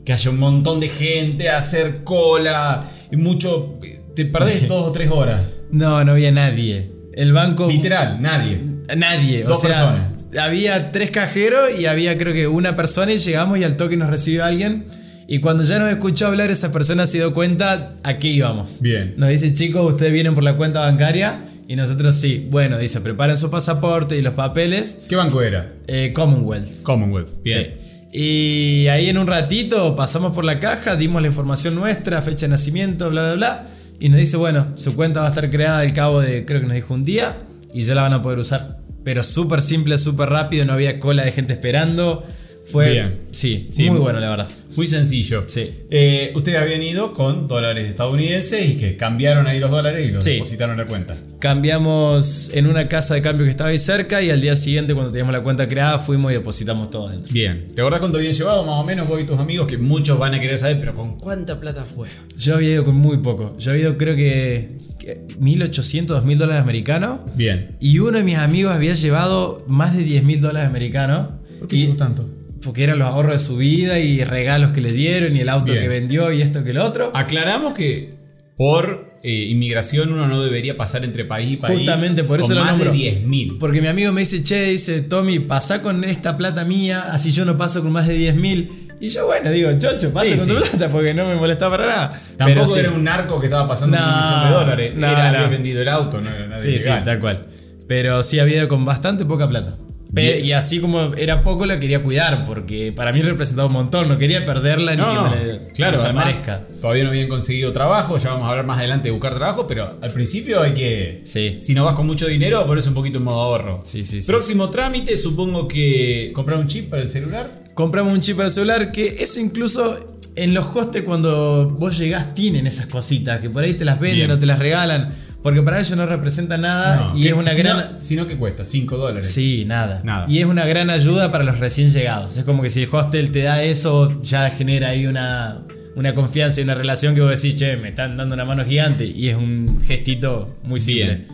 que 0.06 0.14
haya 0.14 0.30
un 0.30 0.40
montón 0.40 0.80
de 0.80 0.90
gente, 0.90 1.50
a 1.50 1.58
hacer 1.58 2.04
cola, 2.04 2.86
y 3.12 3.16
mucho. 3.16 3.80
Te 4.16 4.26
perdés 4.26 4.68
dos 4.68 4.88
o 4.88 4.92
tres 4.92 5.10
horas. 5.12 5.62
No, 5.72 6.04
no 6.04 6.12
había 6.12 6.32
nadie. 6.32 6.92
El 7.14 7.34
banco. 7.34 7.68
Literal, 7.68 8.22
nadie. 8.22 8.62
Nadie. 8.96 9.44
Dos 9.44 9.58
o 9.58 9.62
sea, 9.62 9.70
personas. 9.70 10.12
Había 10.40 10.92
tres 10.92 11.12
cajeros 11.12 11.80
y 11.80 11.86
había 11.86 12.18
creo 12.18 12.34
que 12.34 12.48
una 12.48 12.76
persona 12.76 13.12
y 13.12 13.18
llegamos 13.18 13.58
y 13.58 13.64
al 13.64 13.78
toque 13.78 13.98
nos 13.98 14.10
recibió 14.10 14.46
alguien. 14.46 14.86
Y 15.32 15.42
cuando 15.42 15.62
ya 15.62 15.78
nos 15.78 15.92
escuchó 15.92 16.26
hablar, 16.26 16.50
esa 16.50 16.72
persona 16.72 17.06
se 17.06 17.20
dio 17.20 17.32
cuenta 17.36 17.94
a 18.02 18.18
qué 18.18 18.30
íbamos. 18.30 18.82
Bien. 18.82 19.14
Nos 19.16 19.30
dice, 19.30 19.54
chicos, 19.54 19.88
ustedes 19.88 20.12
vienen 20.12 20.34
por 20.34 20.44
la 20.44 20.58
cuenta 20.58 20.80
bancaria. 20.80 21.42
Y 21.68 21.76
nosotros 21.76 22.16
sí. 22.16 22.48
Bueno, 22.50 22.80
dice, 22.80 23.00
preparen 23.00 23.38
su 23.38 23.52
pasaporte 23.52 24.18
y 24.18 24.24
los 24.24 24.34
papeles. 24.34 25.04
¿Qué 25.08 25.16
banco 25.16 25.44
era? 25.44 25.68
Eh, 25.86 26.14
Commonwealth. 26.16 26.82
Commonwealth. 26.82 27.44
Bien. 27.44 27.76
Sí. 28.12 28.12
Y 28.12 28.88
ahí 28.88 29.08
en 29.08 29.20
un 29.20 29.28
ratito 29.28 29.96
pasamos 29.96 30.34
por 30.34 30.46
la 30.46 30.58
caja, 30.58 30.96
dimos 30.96 31.22
la 31.22 31.28
información 31.28 31.76
nuestra, 31.76 32.24
fecha 32.24 32.48
de 32.48 32.54
nacimiento, 32.54 33.08
bla, 33.12 33.26
bla, 33.26 33.34
bla. 33.36 33.68
Y 34.00 34.10
nos 34.10 34.18
dice, 34.18 34.36
bueno, 34.36 34.66
su 34.74 34.96
cuenta 34.96 35.20
va 35.20 35.28
a 35.28 35.30
estar 35.30 35.52
creada 35.52 35.82
al 35.82 35.94
cabo 35.94 36.22
de, 36.22 36.44
creo 36.44 36.62
que 36.62 36.66
nos 36.66 36.74
dijo 36.74 36.96
un 36.96 37.04
día, 37.04 37.38
y 37.72 37.84
ya 37.84 37.94
la 37.94 38.02
van 38.02 38.14
a 38.14 38.24
poder 38.24 38.40
usar. 38.40 38.80
Pero 39.04 39.24
súper 39.24 39.62
simple, 39.62 40.00
súper 40.00 40.30
rápido, 40.30 40.66
no 40.66 40.74
había 40.74 41.00
cola 41.00 41.24
de 41.24 41.32
gente 41.34 41.54
esperando. 41.54 42.26
Fue, 42.70 42.92
Bien. 42.92 43.20
sí, 43.32 43.68
Sí, 43.72 43.84
muy 43.84 43.92
muy- 43.92 44.00
bueno, 44.02 44.20
la 44.20 44.30
verdad. 44.30 44.48
Muy 44.76 44.86
sencillo. 44.86 45.44
Sí. 45.48 45.72
Eh, 45.90 46.32
ustedes 46.36 46.60
habían 46.60 46.84
ido 46.84 47.12
con 47.14 47.48
dólares 47.48 47.90
estadounidenses 47.90 48.70
y 48.70 48.76
que 48.78 48.96
cambiaron 48.96 49.48
ahí 49.48 49.60
los 49.60 49.72
dólares 49.72 50.08
y 50.08 50.12
los 50.12 50.24
Sí. 50.24 50.34
depositaron 50.34 50.74
en 50.74 50.78
la 50.78 50.86
cuenta. 50.86 51.18
Cambiamos 51.40 52.52
en 52.54 52.68
una 52.68 52.88
casa 52.88 53.16
de 53.16 53.22
cambio 53.22 53.46
que 53.46 53.52
estaba 53.52 53.72
ahí 53.72 53.78
cerca 53.78 54.22
y 54.22 54.30
al 54.30 54.40
día 54.42 54.56
siguiente 54.56 54.94
cuando 54.94 55.12
teníamos 55.12 55.34
la 55.34 55.42
cuenta 55.42 55.68
creada 55.68 56.00
fuimos 56.00 56.32
y 56.32 56.36
depositamos 56.36 56.90
todo 56.90 57.10
dentro. 57.10 57.32
Bien. 57.34 57.68
¿Te 57.76 57.82
acordás 57.82 58.00
cuánto 58.00 58.18
habían 58.20 58.34
llevado 58.34 58.64
más 58.64 58.76
o 58.80 58.84
menos 58.86 59.08
vos 59.08 59.20
y 59.20 59.24
tus 59.26 59.38
amigos? 59.40 59.68
Que 59.68 59.78
muchos 59.78 60.18
van 60.20 60.34
a 60.36 60.40
querer 60.40 60.58
saber, 60.60 60.80
pero 60.80 60.96
¿con 60.96 61.18
cuánta 61.18 61.60
plata 61.60 61.86
fue? 61.86 62.08
Yo 62.38 62.56
había 62.56 62.70
ido 62.74 62.84
con 62.86 62.96
muy 62.96 63.18
poco. 63.18 63.58
Yo 63.58 63.72
había 63.72 63.84
ido 63.84 63.98
creo 63.98 64.16
que, 64.16 64.68
que 65.00 65.26
1.800, 65.40 66.06
2.000 66.24 66.38
dólares 66.38 66.62
americanos. 66.62 67.20
Bien. 67.36 67.76
Y 67.80 68.00
uno 68.00 68.18
de 68.20 68.24
mis 68.24 68.38
amigos 68.38 68.74
había 68.74 68.94
llevado 68.94 69.66
más 69.68 69.98
de 69.98 70.04
10 70.04 70.24
mil 70.24 70.40
dólares 70.42 70.70
americanos. 70.70 71.34
¿Por 71.60 71.68
qué 71.68 71.76
Y- 71.76 71.88
tanto? 71.94 72.30
Porque 72.64 72.84
eran 72.84 73.00
los 73.00 73.08
ahorros 73.08 73.34
de 73.34 73.40
su 73.40 73.58
vida 73.58 74.00
y 74.00 74.24
regalos 74.24 74.72
que 74.74 74.82
le 74.82 74.92
dieron 74.92 75.36
y 75.36 75.40
el 75.40 75.50
auto 75.50 75.72
Bien. 75.72 75.80
que 75.84 75.88
vendió 75.88 76.32
y 76.34 76.42
esto 76.42 76.64
que 76.64 76.74
lo 76.74 76.84
otro. 76.86 77.12
Aclaramos 77.14 77.74
que 77.74 78.14
por 78.58 79.20
eh, 79.24 79.46
inmigración 79.50 80.12
uno 80.12 80.28
no 80.28 80.42
debería 80.44 80.76
pasar 80.76 81.04
entre 81.06 81.24
país 81.26 81.54
y 81.54 81.58
país. 81.58 81.78
Justamente 81.80 82.24
por 82.24 82.40
eso 82.40 82.50
con 82.50 82.58
lo 82.58 82.62
más 82.64 82.72
nombro. 82.74 82.92
de 82.92 82.98
10.000. 82.98 83.58
Porque 83.60 83.82
mi 83.82 83.88
amigo 83.88 84.12
me 84.12 84.22
dice, 84.22 84.44
che, 84.44 84.64
dice, 84.66 85.02
Tommy, 85.02 85.40
pasa 85.40 85.82
con 85.82 86.04
esta 86.04 86.36
plata 86.38 86.66
mía, 86.66 87.06
así 87.12 87.32
yo 87.32 87.46
no 87.46 87.58
paso 87.58 87.82
con 87.82 87.92
más 87.94 88.08
de 88.08 88.16
10 88.16 88.36
mil. 88.36 88.88
Y 89.02 89.08
yo, 89.08 89.26
bueno, 89.28 89.50
digo, 89.50 89.72
chocho, 89.80 90.12
pasa 90.12 90.26
Sí, 90.26 90.36
con 90.38 90.48
tu 90.48 90.56
sí. 90.66 90.70
plata 90.72 90.90
porque 90.92 91.14
no 91.14 91.26
me 91.26 91.36
molesta 91.36 91.70
para 91.70 91.86
nada. 91.88 92.22
Tampoco 92.36 92.66
sí. 92.68 92.80
era 92.80 92.92
un 92.92 93.02
narco 93.06 93.40
que 93.40 93.46
estaba 93.46 93.66
pasando 93.66 93.96
No, 93.98 94.04
un 94.06 94.22
millón 94.22 94.44
de 94.50 94.54
dólares. 94.54 94.92
no, 94.96 95.08
era 95.10 95.42
no. 95.44 95.50
vendido 95.50 95.82
el 95.82 95.88
auto, 95.88 96.20
no 96.20 96.30
era 96.30 96.48
nadie 96.48 96.62
Sí, 96.62 96.80
sí, 96.80 96.86
legal. 96.90 97.04
tal 97.06 97.20
cual. 97.22 97.46
Pero 97.88 98.22
sí 98.24 98.40
había 98.42 98.58
ido 98.58 98.68
con 98.68 98.84
bastante 98.84 99.24
poca 99.24 99.48
plata. 99.48 99.78
Y 100.16 100.52
así 100.54 100.80
como 100.80 101.14
era 101.16 101.44
poco, 101.44 101.66
la 101.68 101.78
quería 101.80 102.02
cuidar, 102.02 102.44
porque 102.46 102.92
para 102.92 103.14
mí 103.14 103.22
representaba 103.22 103.68
un 103.68 103.74
montón, 103.74 104.08
no 104.08 104.18
quería 104.18 104.44
perderla 104.44 104.96
ni 104.96 105.02
No, 105.02 105.08
que 105.08 105.30
me 105.30 105.58
claro, 105.74 106.00
además, 106.00 106.26
desaparezca. 106.28 106.62
todavía 106.82 107.04
no 107.04 107.10
habían 107.12 107.28
conseguido 107.28 107.72
trabajo, 107.72 108.18
ya 108.18 108.32
vamos 108.32 108.48
a 108.48 108.50
hablar 108.52 108.66
más 108.66 108.80
adelante 108.80 109.10
de 109.10 109.12
buscar 109.12 109.36
trabajo, 109.36 109.68
pero 109.68 109.98
al 110.02 110.12
principio 110.12 110.62
hay 110.64 110.74
que, 110.74 111.22
Sí. 111.26 111.60
si 111.62 111.74
no 111.76 111.86
vas 111.86 111.96
con 111.96 112.08
mucho 112.08 112.26
dinero, 112.28 112.66
ponerse 112.66 112.90
un 112.90 112.96
poquito 112.96 113.20
en 113.20 113.24
modo 113.24 113.40
ahorro. 113.42 113.82
Sí, 113.86 114.04
sí, 114.04 114.22
sí. 114.24 114.28
Próximo 114.28 114.70
trámite, 114.70 115.16
supongo 115.16 115.68
que 115.68 116.32
comprar 116.34 116.58
un 116.60 116.66
chip 116.68 116.90
para 116.90 117.04
el 117.04 117.08
celular. 117.10 117.52
Compramos 117.76 118.12
un 118.12 118.20
chip 118.22 118.36
para 118.38 118.48
el 118.48 118.54
celular, 118.54 118.92
que 118.92 119.18
eso 119.20 119.40
incluso 119.40 120.08
en 120.36 120.54
los 120.56 120.66
hostes 120.76 121.04
cuando 121.04 121.68
vos 121.70 121.98
llegás 122.00 122.34
tienen 122.34 122.66
esas 122.66 122.88
cositas, 122.88 123.42
que 123.42 123.50
por 123.50 123.64
ahí 123.64 123.76
te 123.76 123.86
las 123.86 124.00
venden 124.00 124.20
Bien. 124.28 124.32
o 124.32 124.40
te 124.40 124.46
las 124.48 124.58
regalan, 124.58 125.14
porque 125.42 125.62
para 125.62 125.80
ellos 125.80 125.96
no 125.98 126.06
representa 126.06 126.58
nada 126.58 127.12
No, 127.14 127.18
y 127.18 127.24
que- 127.24 127.30
es 127.30 127.34
una 127.36 127.54
si 127.54 127.62
gran... 127.62 127.78
No, 127.78 128.02
sino 128.02 128.28
que 128.28 128.36
cuesta 128.38 128.64
5 128.64 128.98
dólares. 128.98 129.32
Sí, 129.32 129.64
nada. 129.66 130.02
Nada. 130.04 130.26
Y 130.30 130.40
es 130.40 130.46
una 130.46 130.66
gran 130.66 130.90
ayuda 130.90 131.32
para 131.32 131.44
los 131.44 131.60
recién 131.60 131.90
llegados. 131.90 132.36
Es 132.38 132.44
como 132.44 132.62
que 132.62 132.70
si 132.70 132.84
el 132.84 132.90
hostel 132.92 133.32
te 133.32 133.44
da 133.44 133.64
eso, 133.64 134.22
ya 134.22 134.50
genera 134.50 134.90
ahí 134.90 135.06
una, 135.08 135.62
una 135.96 136.14
confianza 136.14 136.60
y 136.60 136.64
una 136.66 136.76
relación 136.76 137.16
que 137.16 137.22
vos 137.22 137.30
decís, 137.30 137.56
che, 137.56 137.78
me 137.78 137.90
están 137.90 138.18
dando 138.18 138.36
una 138.36 138.44
mano 138.46 138.66
gigante. 138.66 139.06
Y 139.06 139.30
es 139.30 139.36
un 139.38 139.82
gestito 139.86 140.58
muy 140.64 140.80
simple. 140.80 141.26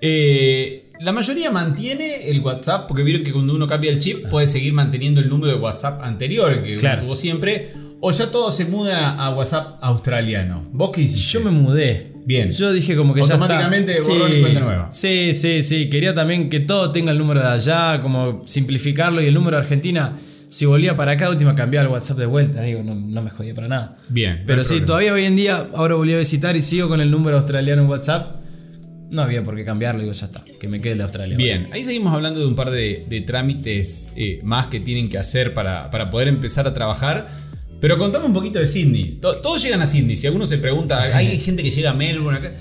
Eh, 0.00 0.88
la 1.00 1.12
mayoría 1.12 1.50
mantiene 1.50 2.28
el 2.30 2.40
WhatsApp 2.40 2.86
porque 2.86 3.02
vieron 3.02 3.24
que 3.24 3.32
cuando 3.32 3.54
uno 3.54 3.66
cambia 3.66 3.90
el 3.90 3.98
chip 3.98 4.28
puede 4.28 4.46
seguir 4.46 4.72
manteniendo 4.72 5.20
el 5.20 5.28
número 5.28 5.52
de 5.52 5.58
WhatsApp 5.58 6.02
anterior, 6.02 6.52
el 6.52 6.62
que 6.62 6.78
uno 6.78 7.00
tuvo 7.00 7.14
siempre. 7.14 7.72
O 8.00 8.10
ya 8.10 8.30
todo 8.30 8.50
se 8.52 8.66
muda 8.66 9.14
a 9.16 9.30
WhatsApp 9.30 9.78
australiano. 9.80 10.62
¿Vos 10.72 10.90
qué 10.92 11.00
hiciste? 11.02 11.38
Yo 11.38 11.40
me 11.44 11.50
mudé. 11.50 12.12
Bien. 12.24 12.50
Yo 12.50 12.72
dije 12.72 12.96
como 12.96 13.12
que 13.14 13.20
ya 13.20 13.34
está. 13.34 13.36
Automáticamente 13.36 13.92
borrón 14.08 14.32
y 14.36 14.40
cuenta 14.40 14.60
nueva. 14.60 14.88
Sí, 14.92 15.32
sí, 15.32 15.62
sí. 15.62 15.88
Quería 15.88 16.14
también 16.14 16.48
que 16.48 16.60
todo 16.60 16.90
tenga 16.92 17.12
el 17.12 17.18
número 17.18 17.40
de 17.40 17.48
allá, 17.48 18.00
como 18.00 18.42
simplificarlo. 18.46 19.20
Y 19.22 19.26
el 19.26 19.34
número 19.34 19.56
de 19.56 19.62
Argentina, 19.62 20.18
si 20.48 20.66
volvía 20.66 20.96
para 20.96 21.12
acá, 21.12 21.28
última 21.30 21.54
cambiaba 21.54 21.86
el 21.86 21.92
WhatsApp 21.92 22.18
de 22.18 22.26
vuelta. 22.26 22.62
Digo, 22.62 22.82
no, 22.82 22.94
no 22.94 23.22
me 23.22 23.30
jodía 23.30 23.54
para 23.54 23.68
nada. 23.68 23.96
Bien. 24.08 24.38
no 24.40 24.42
Pero 24.46 24.60
hay 24.60 24.64
sí, 24.64 24.68
problema. 24.70 24.86
todavía 24.86 25.12
hoy 25.12 25.24
en 25.24 25.36
día, 25.36 25.66
ahora 25.74 25.94
volví 25.96 26.14
a 26.14 26.18
visitar 26.18 26.56
y 26.56 26.60
sigo 26.60 26.88
con 26.88 27.00
el 27.00 27.10
número 27.10 27.36
australiano 27.36 27.82
en 27.82 27.88
WhatsApp. 27.88 28.36
No 29.10 29.22
había 29.22 29.42
por 29.42 29.54
qué 29.54 29.64
cambiarlo, 29.64 30.00
digo, 30.00 30.12
ya 30.12 30.26
está. 30.26 30.42
Que 30.58 30.66
me 30.66 30.80
quede 30.80 30.92
el 30.92 30.98
de 30.98 31.04
Australia. 31.04 31.36
Bien, 31.36 31.68
ahí 31.72 31.84
seguimos 31.84 32.12
hablando 32.12 32.40
de 32.40 32.46
un 32.46 32.56
par 32.56 32.70
de, 32.70 33.04
de 33.06 33.20
trámites 33.20 34.08
eh, 34.16 34.40
más 34.42 34.66
que 34.66 34.80
tienen 34.80 35.08
que 35.08 35.18
hacer 35.18 35.54
para, 35.54 35.90
para 35.90 36.10
poder 36.10 36.26
empezar 36.28 36.66
a 36.66 36.74
trabajar. 36.74 37.30
Pero 37.84 37.98
contame 37.98 38.24
un 38.24 38.32
poquito 38.32 38.58
de 38.58 38.66
Sydney. 38.66 39.18
To- 39.20 39.36
todos 39.42 39.62
llegan 39.62 39.82
a 39.82 39.86
Sydney. 39.86 40.16
Si 40.16 40.26
alguno 40.26 40.46
se 40.46 40.56
pregunta, 40.56 41.02
hay 41.02 41.38
gente 41.38 41.62
que 41.62 41.70
llega 41.70 41.90
a 41.90 41.92
Melbourne. 41.92 42.38
acá. 42.38 42.52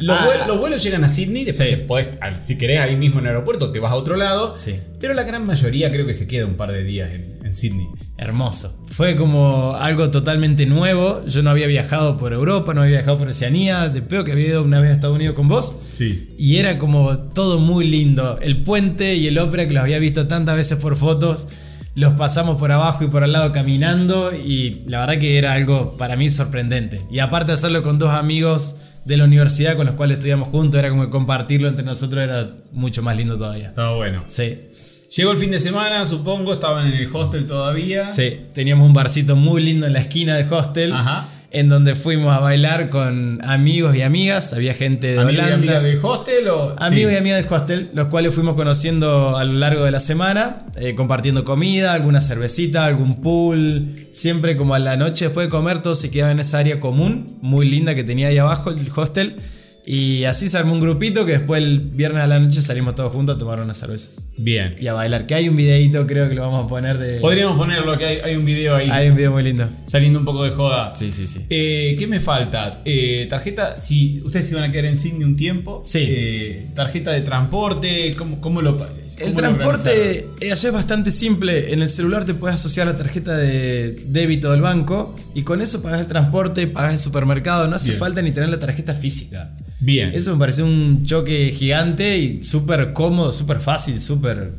Los, 0.00 0.18
Ah. 0.18 0.44
los 0.48 0.58
vuelos 0.58 0.82
llegan 0.82 1.04
a 1.04 1.08
Sydney. 1.08 1.44
Después 1.44 1.68
Sí. 1.70 1.76
te 1.76 1.86
podés- 1.86 2.18
al- 2.20 2.42
si 2.42 2.58
querés, 2.58 2.80
ahí 2.80 2.96
mismo 2.96 3.20
en 3.20 3.26
el 3.26 3.28
aeropuerto, 3.32 3.70
te 3.70 3.78
vas 3.78 3.92
a 3.92 3.94
otro 3.94 4.16
lado. 4.16 4.56
Sí. 4.56 4.74
Pero 4.98 5.14
la 5.14 5.22
gran 5.22 5.46
mayoría 5.46 5.92
creo 5.92 6.04
que 6.04 6.14
se 6.14 6.26
queda 6.26 6.46
un 6.46 6.54
par 6.54 6.72
de 6.72 6.82
días 6.82 7.14
en, 7.14 7.38
en 7.44 7.54
Sydney. 7.54 7.86
Hermoso. 8.18 8.84
Fue 8.90 9.14
como 9.14 9.76
algo 9.76 10.10
totalmente 10.10 10.66
nuevo. 10.66 11.24
Yo 11.26 11.44
no 11.44 11.50
había 11.50 11.68
viajado 11.68 12.16
por 12.16 12.32
Europa, 12.32 12.74
no 12.74 12.80
había 12.82 12.96
viajado 12.96 13.18
por 13.18 13.28
Oceanía. 13.28 13.88
De 13.88 14.02
peor 14.02 14.24
que 14.24 14.32
había 14.32 14.48
ido 14.48 14.62
una 14.64 14.80
vez 14.80 14.90
a 14.90 14.94
Estados 14.94 15.14
Unidos 15.14 15.36
con 15.36 15.46
vos. 15.46 15.76
Sí. 15.92 16.34
Y 16.38 16.56
era 16.56 16.78
como 16.78 17.16
todo 17.18 17.60
muy 17.60 17.86
lindo. 17.88 18.36
El 18.42 18.64
puente 18.64 19.14
y 19.14 19.28
el 19.28 19.38
ópera 19.38 19.68
que 19.68 19.74
los 19.74 19.84
había 19.84 20.00
visto 20.00 20.26
tantas 20.26 20.56
veces 20.56 20.78
por 20.78 20.96
fotos. 20.96 21.46
Los 21.94 22.14
pasamos 22.14 22.56
por 22.58 22.72
abajo 22.72 23.04
y 23.04 23.08
por 23.08 23.22
al 23.22 23.32
lado 23.32 23.52
caminando. 23.52 24.32
Y 24.32 24.82
la 24.86 25.00
verdad 25.00 25.18
que 25.18 25.38
era 25.38 25.52
algo 25.52 25.96
para 25.96 26.16
mí 26.16 26.28
sorprendente. 26.28 27.02
Y 27.10 27.18
aparte 27.18 27.52
hacerlo 27.52 27.82
con 27.82 27.98
dos 27.98 28.10
amigos 28.10 28.78
de 29.04 29.16
la 29.16 29.24
universidad 29.24 29.76
con 29.76 29.86
los 29.86 29.96
cuales 29.96 30.18
estudiamos 30.18 30.48
juntos, 30.48 30.78
era 30.78 30.88
como 30.88 31.10
compartirlo 31.10 31.68
entre 31.68 31.84
nosotros 31.84 32.22
era 32.22 32.50
mucho 32.70 33.02
más 33.02 33.16
lindo 33.16 33.36
todavía. 33.36 33.68
Estaba 33.68 33.94
bueno. 33.96 34.24
Sí. 34.26 34.68
Llegó 35.14 35.32
el 35.32 35.38
fin 35.38 35.50
de 35.50 35.58
semana, 35.58 36.06
supongo. 36.06 36.54
Estaban 36.54 36.86
en 36.86 36.94
el 36.94 37.08
hostel 37.12 37.44
todavía. 37.44 38.08
Sí, 38.08 38.38
teníamos 38.54 38.86
un 38.86 38.94
barcito 38.94 39.36
muy 39.36 39.62
lindo 39.62 39.86
en 39.86 39.92
la 39.92 40.00
esquina 40.00 40.36
del 40.36 40.50
hostel. 40.50 40.92
Ajá. 40.92 41.28
En 41.54 41.68
donde 41.68 41.94
fuimos 41.96 42.34
a 42.34 42.38
bailar 42.40 42.88
con 42.88 43.40
amigos 43.44 43.94
y 43.94 44.00
amigas. 44.00 44.54
Había 44.54 44.72
gente 44.72 45.08
de 45.08 45.18
¿Amigo 45.20 45.42
y 45.46 45.52
amiga 45.52 45.80
del 45.80 45.98
hostel 46.02 46.48
o...? 46.48 46.74
Amigos 46.78 47.10
Sí. 47.10 47.14
y 47.14 47.18
amigas 47.18 47.44
del 47.44 47.52
hostel, 47.52 47.90
los 47.92 48.06
cuales 48.06 48.34
fuimos 48.34 48.54
conociendo 48.54 49.36
a 49.36 49.44
lo 49.44 49.52
largo 49.52 49.84
de 49.84 49.90
la 49.90 50.00
semana, 50.00 50.64
eh, 50.76 50.94
compartiendo 50.94 51.44
comida, 51.44 51.92
alguna 51.92 52.22
cervecita, 52.22 52.86
algún 52.86 53.20
pool. 53.20 53.96
Siempre 54.12 54.56
como 54.56 54.74
a 54.74 54.78
la 54.78 54.96
noche 54.96 55.26
después 55.26 55.46
de 55.46 55.50
comer, 55.50 55.82
todos 55.82 55.98
se 56.00 56.10
quedaban 56.10 56.36
en 56.36 56.40
esa 56.40 56.58
área 56.58 56.80
común, 56.80 57.26
muy 57.42 57.68
linda 57.68 57.94
que 57.94 58.02
tenía 58.02 58.28
ahí 58.28 58.38
abajo 58.38 58.70
el 58.70 58.88
hostel, 58.96 59.36
Y 59.84 60.24
así 60.24 60.48
se 60.48 60.58
armó 60.58 60.74
un 60.74 60.80
grupito 60.80 61.26
que 61.26 61.32
después 61.32 61.62
el 61.62 61.80
viernes 61.80 62.22
a 62.22 62.26
la 62.28 62.38
noche 62.38 62.62
salimos 62.62 62.94
todos 62.94 63.12
juntos 63.12 63.36
a 63.36 63.38
tomar 63.38 63.60
unas 63.60 63.76
cervezas. 63.76 64.28
Bien. 64.38 64.76
Y 64.78 64.86
a 64.86 64.92
bailar. 64.92 65.26
Que 65.26 65.34
hay 65.34 65.48
un 65.48 65.56
videito, 65.56 66.06
creo 66.06 66.28
que 66.28 66.36
lo 66.36 66.42
vamos 66.42 66.64
a 66.64 66.68
poner 66.68 66.98
de. 66.98 67.18
Podríamos 67.18 67.56
ponerlo, 67.56 67.98
que 67.98 68.04
hay, 68.04 68.18
hay 68.18 68.36
un 68.36 68.44
video 68.44 68.76
ahí. 68.76 68.88
Hay 68.90 69.08
un 69.08 69.16
video 69.16 69.32
muy 69.32 69.42
lindo. 69.42 69.68
Saliendo 69.86 70.20
un 70.20 70.24
poco 70.24 70.44
de 70.44 70.50
joda. 70.52 70.94
Sí, 70.94 71.10
sí, 71.10 71.26
sí. 71.26 71.46
Eh, 71.50 71.96
¿Qué 71.98 72.06
me 72.06 72.20
falta? 72.20 72.80
Eh, 72.84 73.26
tarjeta, 73.28 73.80
si 73.80 74.20
ustedes 74.24 74.46
se 74.48 74.54
van 74.54 74.64
a 74.64 74.70
quedar 74.70 74.86
en 74.86 74.96
Sydney 74.96 75.24
un 75.24 75.36
tiempo. 75.36 75.82
Sí. 75.84 76.04
Eh, 76.08 76.66
tarjeta 76.74 77.10
de 77.10 77.22
transporte, 77.22 78.12
¿cómo, 78.16 78.40
cómo 78.40 78.62
lo 78.62 78.78
cómo 78.78 78.88
El 79.18 79.34
transporte 79.34 80.28
allá 80.42 80.54
es 80.54 80.72
bastante 80.72 81.10
simple. 81.10 81.72
En 81.72 81.82
el 81.82 81.88
celular 81.88 82.24
te 82.24 82.34
puedes 82.34 82.54
asociar 82.54 82.86
la 82.86 82.94
tarjeta 82.94 83.36
de 83.36 83.92
débito 84.06 84.52
del 84.52 84.60
banco 84.60 85.16
y 85.34 85.42
con 85.42 85.60
eso 85.60 85.82
pagas 85.82 86.00
el 86.00 86.06
transporte, 86.06 86.68
pagas 86.68 86.92
el 86.92 86.98
supermercado. 87.00 87.66
No 87.66 87.74
hace 87.74 87.88
Bien. 87.88 87.98
falta 87.98 88.22
ni 88.22 88.30
tener 88.30 88.48
la 88.48 88.60
tarjeta 88.60 88.94
física. 88.94 89.56
Bien. 89.82 90.12
Eso 90.14 90.32
me 90.32 90.38
pareció 90.38 90.64
un 90.64 91.04
choque 91.04 91.50
gigante 91.50 92.16
y 92.18 92.44
súper 92.44 92.92
cómodo, 92.92 93.32
súper 93.32 93.58
fácil, 93.60 94.00
súper 94.00 94.52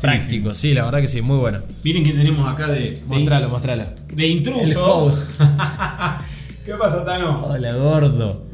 práctico. 0.00 0.54
Sí, 0.54 0.74
la 0.74 0.84
verdad 0.84 1.00
que 1.00 1.06
sí, 1.06 1.22
muy 1.22 1.36
bueno. 1.38 1.60
Miren 1.84 2.02
que 2.04 2.12
tenemos 2.12 2.50
acá 2.52 2.68
de, 2.68 2.90
de, 2.90 3.00
Mostralo, 3.06 3.48
mostralo. 3.48 3.84
de 4.12 4.26
intruso. 4.26 4.84
El. 4.84 5.26
¿Qué 6.66 6.72
pasa, 6.74 7.04
Tano? 7.04 7.44
Hola, 7.44 7.74
gordo. 7.74 8.46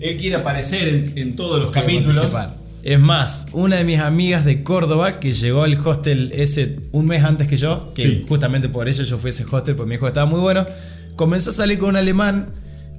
Él 0.00 0.16
quiere 0.16 0.36
aparecer 0.36 0.88
en, 0.88 1.12
en 1.16 1.36
todos 1.36 1.60
los 1.60 1.70
capítulos. 1.70 2.16
participar. 2.16 2.56
Es 2.82 2.98
más, 2.98 3.46
una 3.52 3.76
de 3.76 3.84
mis 3.84 4.00
amigas 4.00 4.44
de 4.44 4.64
Córdoba 4.64 5.20
que 5.20 5.30
llegó 5.32 5.62
al 5.62 5.74
hostel 5.86 6.32
ese 6.34 6.80
un 6.90 7.06
mes 7.06 7.22
antes 7.22 7.46
que 7.46 7.56
yo, 7.56 7.92
que 7.94 8.02
Sí. 8.02 8.24
justamente 8.28 8.68
por 8.68 8.88
ello 8.88 9.04
yo 9.04 9.18
fui 9.18 9.28
a 9.28 9.32
ese 9.32 9.44
hostel, 9.48 9.76
porque 9.76 9.92
dijo 9.92 10.04
que 10.04 10.08
estaba 10.08 10.26
muy 10.26 10.40
bueno, 10.40 10.66
comenzó 11.14 11.50
a 11.50 11.52
salir 11.52 11.78
con 11.78 11.90
un 11.90 11.96
alemán 11.96 12.48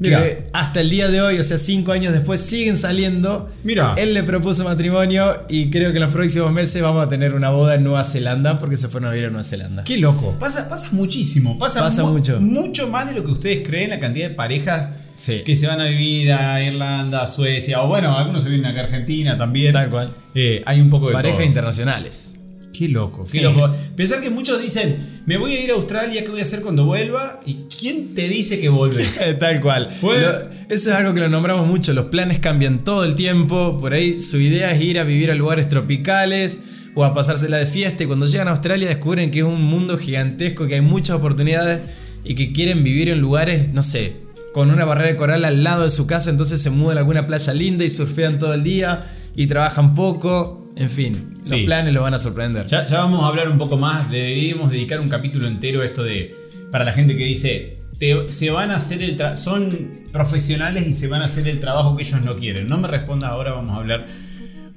Que 0.02 0.44
hasta 0.54 0.82
el 0.82 0.90
día 0.90 1.08
de 1.08 1.22
hoy, 1.22 1.40
o 1.40 1.44
sea, 1.44 1.58
cinco 1.58 1.92
años 1.92 2.14
después, 2.14 2.42
siguen 2.42 2.76
saliendo. 2.78 3.50
Mirá. 3.64 3.94
Él 3.98 4.14
le 4.14 4.24
propuso 4.24 4.64
matrimonio 4.64 5.44
y 5.50 5.70
creo 5.70 5.92
que 5.92 5.98
en 6.00 6.04
los 6.04 6.12
próximos 6.12 6.52
meses 6.52 6.82
vamos 6.82 7.06
a 7.06 7.10
tener 7.10 7.36
una 7.36 7.52
boda 7.52 7.76
en 7.76 7.84
Nueva 7.84 8.04
Zelanda 8.04 8.58
porque 8.60 8.76
se 8.76 8.88
fueron 8.90 9.10
a 9.10 9.14
vivir 9.14 9.28
a 9.28 9.30
Nueva 9.30 9.44
Zelanda. 9.44 9.84
Qué 9.84 9.98
loco. 9.98 10.36
Pasa, 10.40 10.68
pasa 10.68 10.90
muchísimo. 10.92 11.58
Pasa, 11.60 11.80
Pasa 11.82 12.04
mu- 12.04 12.14
mucho. 12.14 12.40
Mucho 12.42 12.88
más 12.90 13.08
de 13.08 13.14
lo 13.14 13.24
que 13.24 13.32
ustedes 13.32 13.68
creen, 13.68 13.92
la 13.92 14.00
cantidad 14.00 14.30
de 14.30 14.36
parejas 14.36 14.96
Sí. 15.16 15.42
que 15.46 15.56
se 15.56 15.68
van 15.68 15.80
a 15.80 15.86
vivir 15.86 16.34
a 16.34 16.62
Irlanda, 16.64 17.22
a 17.22 17.28
Suecia, 17.28 17.82
o 17.84 17.88
bueno, 17.88 18.18
algunos 18.18 18.44
se 18.44 18.50
vienen 18.50 18.66
acá 18.66 18.82
a 18.82 18.84
Argentina 18.86 19.38
también. 19.38 19.72
Tal 19.72 19.90
cual. 19.90 20.16
Eh, 20.34 20.64
hay 20.66 20.82
un 20.82 20.90
poco 20.90 21.08
de 21.08 21.14
Parejas 21.14 21.38
todo. 21.38 21.46
internacionales. 21.48 22.34
Qué 22.74 22.88
loco, 22.89 23.25
qué 23.32 23.39
loco. 23.42 23.70
Pensar 23.96 24.20
que 24.20 24.30
muchos 24.32 24.62
dicen, 24.62 25.22
me 25.27 25.38
voy 25.38 25.56
a 25.56 25.63
ir 25.63 25.70
a 25.72 25.75
Australia, 25.75 26.24
¿qué 26.24 26.30
voy 26.32 26.39
a 26.39 26.44
hacer 26.44 26.62
cuando 26.62 26.86
vuelva? 26.86 27.39
¿Y 27.46 27.65
quién 27.80 28.15
te 28.15 28.27
dice 28.27 28.60
que 28.60 28.68
volves? 28.70 29.20
Tal 29.39 29.62
cual. 29.62 29.89
Bueno. 30.01 30.22
Lo- 30.27 30.39
eso 30.70 30.89
es 30.89 30.96
algo 30.96 31.13
que 31.13 31.20
lo 31.20 31.30
nombramos 31.30 31.68
mucho. 31.68 31.94
Los 31.94 32.06
planes 32.06 32.39
cambian 32.39 32.84
todo 32.84 33.03
el 33.06 33.15
tiempo. 33.15 33.77
Por 33.80 33.94
ahí 33.94 34.20
su 34.20 34.39
idea 34.39 34.72
es 34.72 34.82
ir 34.82 34.98
a 35.00 35.03
vivir 35.03 35.30
a 35.30 35.36
lugares 35.36 35.68
tropicales 35.70 36.62
o 36.96 37.06
a 37.06 37.13
pasársela 37.13 37.58
de 37.58 37.68
fiesta. 37.68 38.03
Y 38.03 38.08
cuando 38.08 38.25
llegan 38.25 38.48
a 38.48 38.51
Australia 38.51 38.89
descubren 38.89 39.30
que 39.30 39.39
es 39.39 39.46
un 39.46 39.62
mundo 39.62 39.98
gigantesco, 39.98 40.65
que 40.68 40.75
hay 40.75 40.82
muchas 40.82 41.15
oportunidades 41.18 41.82
y 42.24 42.34
que 42.36 42.51
quieren 42.53 42.84
vivir 42.84 43.10
en 43.10 43.20
lugares, 43.20 43.70
no 43.74 43.84
sé, 43.84 44.15
con 44.53 44.72
una 44.72 44.86
barrera 44.86 45.10
de 45.10 45.15
coral 45.15 45.46
al 45.46 45.63
lado 45.63 45.84
de 45.84 45.89
su 45.92 46.08
casa. 46.08 46.32
Entonces 46.32 46.60
se 46.62 46.72
mudan 46.72 46.98
a 46.98 47.01
alguna 47.01 47.27
playa 47.27 47.53
linda 47.53 47.84
y 47.86 47.89
surfean 47.92 48.39
todo 48.39 48.53
el 48.56 48.63
día 48.63 49.12
y 49.36 49.46
trabajan 49.48 49.94
poco. 49.94 50.62
En 50.75 50.89
fin, 50.89 51.38
los 51.58 51.65
planes 51.65 51.94
los 51.94 52.01
van 52.03 52.13
a 52.13 52.18
sorprender. 52.20 52.65
Ya, 52.65 52.86
ya 52.86 52.98
vamos 53.00 53.24
a 53.24 53.27
hablar 53.27 53.48
un 53.50 53.58
poco 53.58 53.77
más, 53.77 54.10
deberíamos 54.10 54.72
dedicar 54.72 55.00
un 55.00 55.10
capítulo 55.10 55.48
entero 55.48 55.82
a 55.82 55.86
esto 55.86 56.03
de, 56.03 56.32
para 56.72 56.84
la 56.84 56.92
gente 56.94 57.15
que 57.15 57.25
dice, 57.25 57.77
te- 58.00 58.32
se 58.32 58.50
van 58.50 58.72
a 58.72 58.77
hacer 58.77 59.01
el 59.03 59.38
son 59.38 60.03
profesionales 60.12 60.88
y 60.88 60.94
se 60.94 61.08
van 61.08 61.22
a 61.22 61.25
hacer 61.25 61.48
el 61.48 61.60
trabajo 61.60 61.96
que 61.96 62.03
ellos 62.03 62.22
no 62.24 62.36
quieren. 62.36 62.68
No 62.68 62.77
me 62.77 62.88
respondas 62.88 63.30
ahora, 63.30 63.51
vamos 63.53 63.75
a 63.75 63.80
hablar 63.80 64.08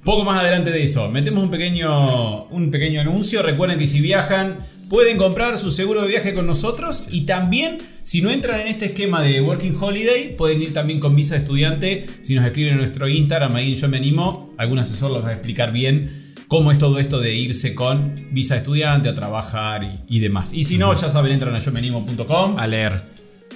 poco 0.05 0.25
más 0.25 0.41
adelante 0.41 0.71
de 0.71 0.83
eso. 0.83 1.09
Metemos 1.09 1.43
un 1.43 1.50
pequeño, 1.50 2.45
un 2.45 2.71
pequeño 2.71 3.00
anuncio. 3.00 3.43
Recuerden 3.43 3.79
que 3.79 3.87
si 3.87 4.00
viajan, 4.00 4.59
pueden 4.88 5.16
comprar 5.16 5.59
su 5.59 5.71
seguro 5.71 6.02
de 6.02 6.09
viaje 6.09 6.35
con 6.35 6.47
nosotros. 6.47 7.09
Y 7.11 7.26
también, 7.26 7.78
si 8.02 8.23
no 8.23 8.31
entran 8.31 8.61
en 8.61 8.69
este 8.69 8.87
esquema 8.87 9.23
de 9.23 9.40
Working 9.40 9.76
Holiday, 9.81 10.37
pueden 10.37 10.62
ir 10.62 10.73
también 10.73 11.00
con 11.00 11.16
visa 11.16 11.35
de 11.35 11.40
estudiante. 11.40 12.07
Si 12.23 12.35
nos 12.35 12.45
escriben 12.45 12.73
en 12.75 12.78
nuestro 12.78 13.09
Instagram, 13.09 13.55
ahí 13.57 13.73
en 13.73 13.76
yo 13.76 13.88
me 13.88 13.97
animo, 13.97 14.55
algún 14.59 14.78
asesor 14.78 15.11
los 15.11 15.25
va 15.25 15.31
a 15.31 15.33
explicar 15.33 15.73
bien 15.73 16.35
cómo 16.49 16.71
es 16.71 16.78
todo 16.78 17.00
esto 17.00 17.19
de 17.21 17.35
irse 17.35 17.75
con 17.75 18.28
visa 18.31 18.55
de 18.55 18.61
estudiante 18.61 19.09
a 19.09 19.14
trabajar 19.14 19.83
y, 19.83 20.16
y 20.16 20.21
demás. 20.21 20.52
Y 20.52 20.62
si 20.64 20.78
no, 20.78 20.93
ya 20.95 21.11
saben, 21.11 21.33
entran 21.33 21.55
a 21.55 21.59
yo 21.59 21.73
me 21.73 21.81
animo.com 21.81 22.57
A 22.57 22.66
leer. 22.69 23.02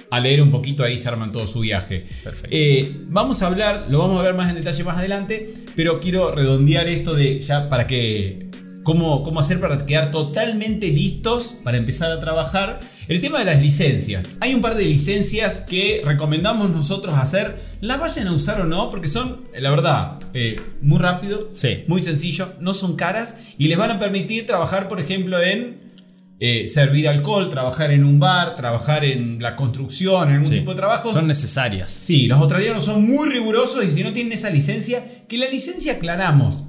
a 0.09 0.19
leer 0.19 0.41
un 0.41 0.51
poquito, 0.51 0.83
ahí 0.83 0.97
se 0.97 1.07
arman 1.07 1.31
todo 1.31 1.47
su 1.47 1.61
viaje. 1.61 2.05
Perfecto. 2.21 2.49
Eh, 2.51 2.97
vamos 3.07 3.41
a 3.41 3.47
hablar, 3.47 3.87
lo 3.89 3.99
vamos 3.99 4.19
a 4.19 4.23
ver 4.23 4.33
más 4.33 4.49
en 4.49 4.55
detalle 4.55 4.83
más 4.83 4.97
adelante, 4.97 5.49
pero 5.73 6.01
quiero 6.01 6.35
redondear 6.35 6.89
esto 6.89 7.13
de 7.13 7.39
ya 7.39 7.69
para 7.69 7.87
que. 7.87 8.50
Cómo, 8.83 9.21
cómo 9.23 9.39
hacer 9.39 9.59
para 9.59 9.85
quedar 9.85 10.09
totalmente 10.11 10.87
listos 10.89 11.55
para 11.63 11.77
empezar 11.77 12.11
a 12.11 12.19
trabajar. 12.19 12.79
El 13.07 13.21
tema 13.21 13.39
de 13.39 13.45
las 13.45 13.61
licencias. 13.61 14.37
Hay 14.39 14.55
un 14.55 14.61
par 14.61 14.75
de 14.75 14.85
licencias 14.85 15.59
que 15.59 16.01
recomendamos 16.03 16.69
nosotros 16.71 17.15
hacer. 17.15 17.59
Las 17.81 17.99
vayan 17.99 18.27
a 18.27 18.33
usar 18.33 18.59
o 18.61 18.63
no, 18.65 18.89
porque 18.89 19.07
son, 19.07 19.41
la 19.59 19.69
verdad, 19.69 20.19
eh, 20.33 20.59
muy 20.81 20.97
rápido, 20.99 21.49
Sí. 21.53 21.83
muy 21.87 21.99
sencillo, 21.99 22.53
no 22.59 22.73
son 22.73 22.95
caras 22.95 23.35
y 23.57 23.67
les 23.67 23.77
van 23.77 23.91
a 23.91 23.99
permitir 23.99 24.47
trabajar, 24.47 24.87
por 24.87 24.99
ejemplo, 24.99 25.39
en 25.41 25.91
eh, 26.43 26.65
servir 26.65 27.07
alcohol, 27.07 27.49
trabajar 27.49 27.91
en 27.91 28.03
un 28.03 28.17
bar, 28.19 28.55
trabajar 28.55 29.05
en 29.05 29.43
la 29.43 29.55
construcción, 29.55 30.29
en 30.29 30.33
algún 30.37 30.47
Sí. 30.47 30.55
tipo 30.55 30.71
de 30.71 30.77
trabajo. 30.77 31.13
Son 31.13 31.27
necesarias. 31.27 31.91
Sí, 31.91 32.25
los 32.25 32.39
australianos 32.39 32.83
son 32.83 33.05
muy 33.07 33.29
rigurosos 33.29 33.85
y 33.85 33.91
si 33.91 34.03
no 34.03 34.11
tienen 34.11 34.33
esa 34.33 34.49
licencia, 34.49 35.05
que 35.27 35.37
la 35.37 35.47
licencia 35.47 35.93
aclaramos, 35.93 36.63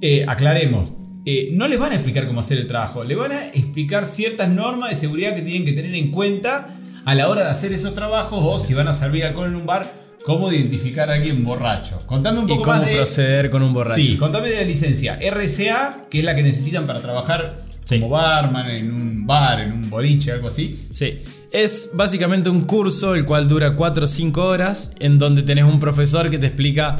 eh, 0.00 0.24
aclaremos. 0.26 0.90
Eh, 1.26 1.48
no 1.52 1.68
les 1.68 1.78
van 1.78 1.92
a 1.92 1.94
explicar 1.96 2.26
cómo 2.26 2.40
hacer 2.40 2.58
el 2.58 2.66
trabajo, 2.66 3.04
le 3.04 3.14
van 3.14 3.32
a 3.32 3.46
explicar 3.46 4.04
ciertas 4.04 4.48
normas 4.48 4.90
de 4.90 4.94
seguridad 4.96 5.34
que 5.34 5.42
tienen 5.42 5.64
que 5.64 5.72
tener 5.72 5.94
en 5.94 6.10
cuenta 6.10 6.76
a 7.04 7.14
la 7.14 7.28
hora 7.28 7.44
de 7.44 7.50
hacer 7.50 7.72
esos 7.72 7.94
trabajos 7.94 8.40
o 8.42 8.58
si 8.58 8.74
van 8.74 8.88
a 8.88 8.92
servir 8.92 9.24
alcohol 9.24 9.48
en 9.48 9.56
un 9.56 9.66
bar, 9.66 9.92
cómo 10.24 10.50
identificar 10.52 11.10
a 11.10 11.14
alguien 11.14 11.44
borracho. 11.44 12.00
Contame 12.06 12.38
un 12.40 12.46
Y 12.46 12.48
poco 12.48 12.62
cómo 12.64 12.76
más 12.78 12.86
de... 12.86 12.96
proceder 12.96 13.50
con 13.50 13.62
un 13.62 13.72
borracho. 13.74 13.96
Sí, 14.02 14.16
contame 14.16 14.48
de 14.48 14.56
la 14.56 14.62
licencia. 14.64 15.18
RCA, 15.20 16.06
que 16.10 16.20
es 16.20 16.24
la 16.24 16.34
que 16.34 16.42
necesitan 16.42 16.86
para 16.86 17.00
trabajar 17.02 17.56
Sí. 17.84 18.00
como 18.00 18.08
barman 18.14 18.70
en 18.70 18.90
un 18.90 19.26
bar, 19.26 19.60
en 19.60 19.72
un 19.72 19.90
boliche, 19.90 20.32
algo 20.32 20.48
así. 20.48 20.86
Sí. 20.90 21.18
Es 21.52 21.90
básicamente 21.92 22.48
un 22.48 22.62
curso 22.62 23.14
el 23.14 23.26
cual 23.26 23.46
dura 23.46 23.76
4 23.76 24.04
o 24.04 24.06
5 24.06 24.42
horas 24.42 24.94
en 25.00 25.18
donde 25.18 25.42
tenés 25.42 25.64
un 25.64 25.78
profesor 25.78 26.30
que 26.30 26.38
te 26.38 26.46
explica 26.46 26.96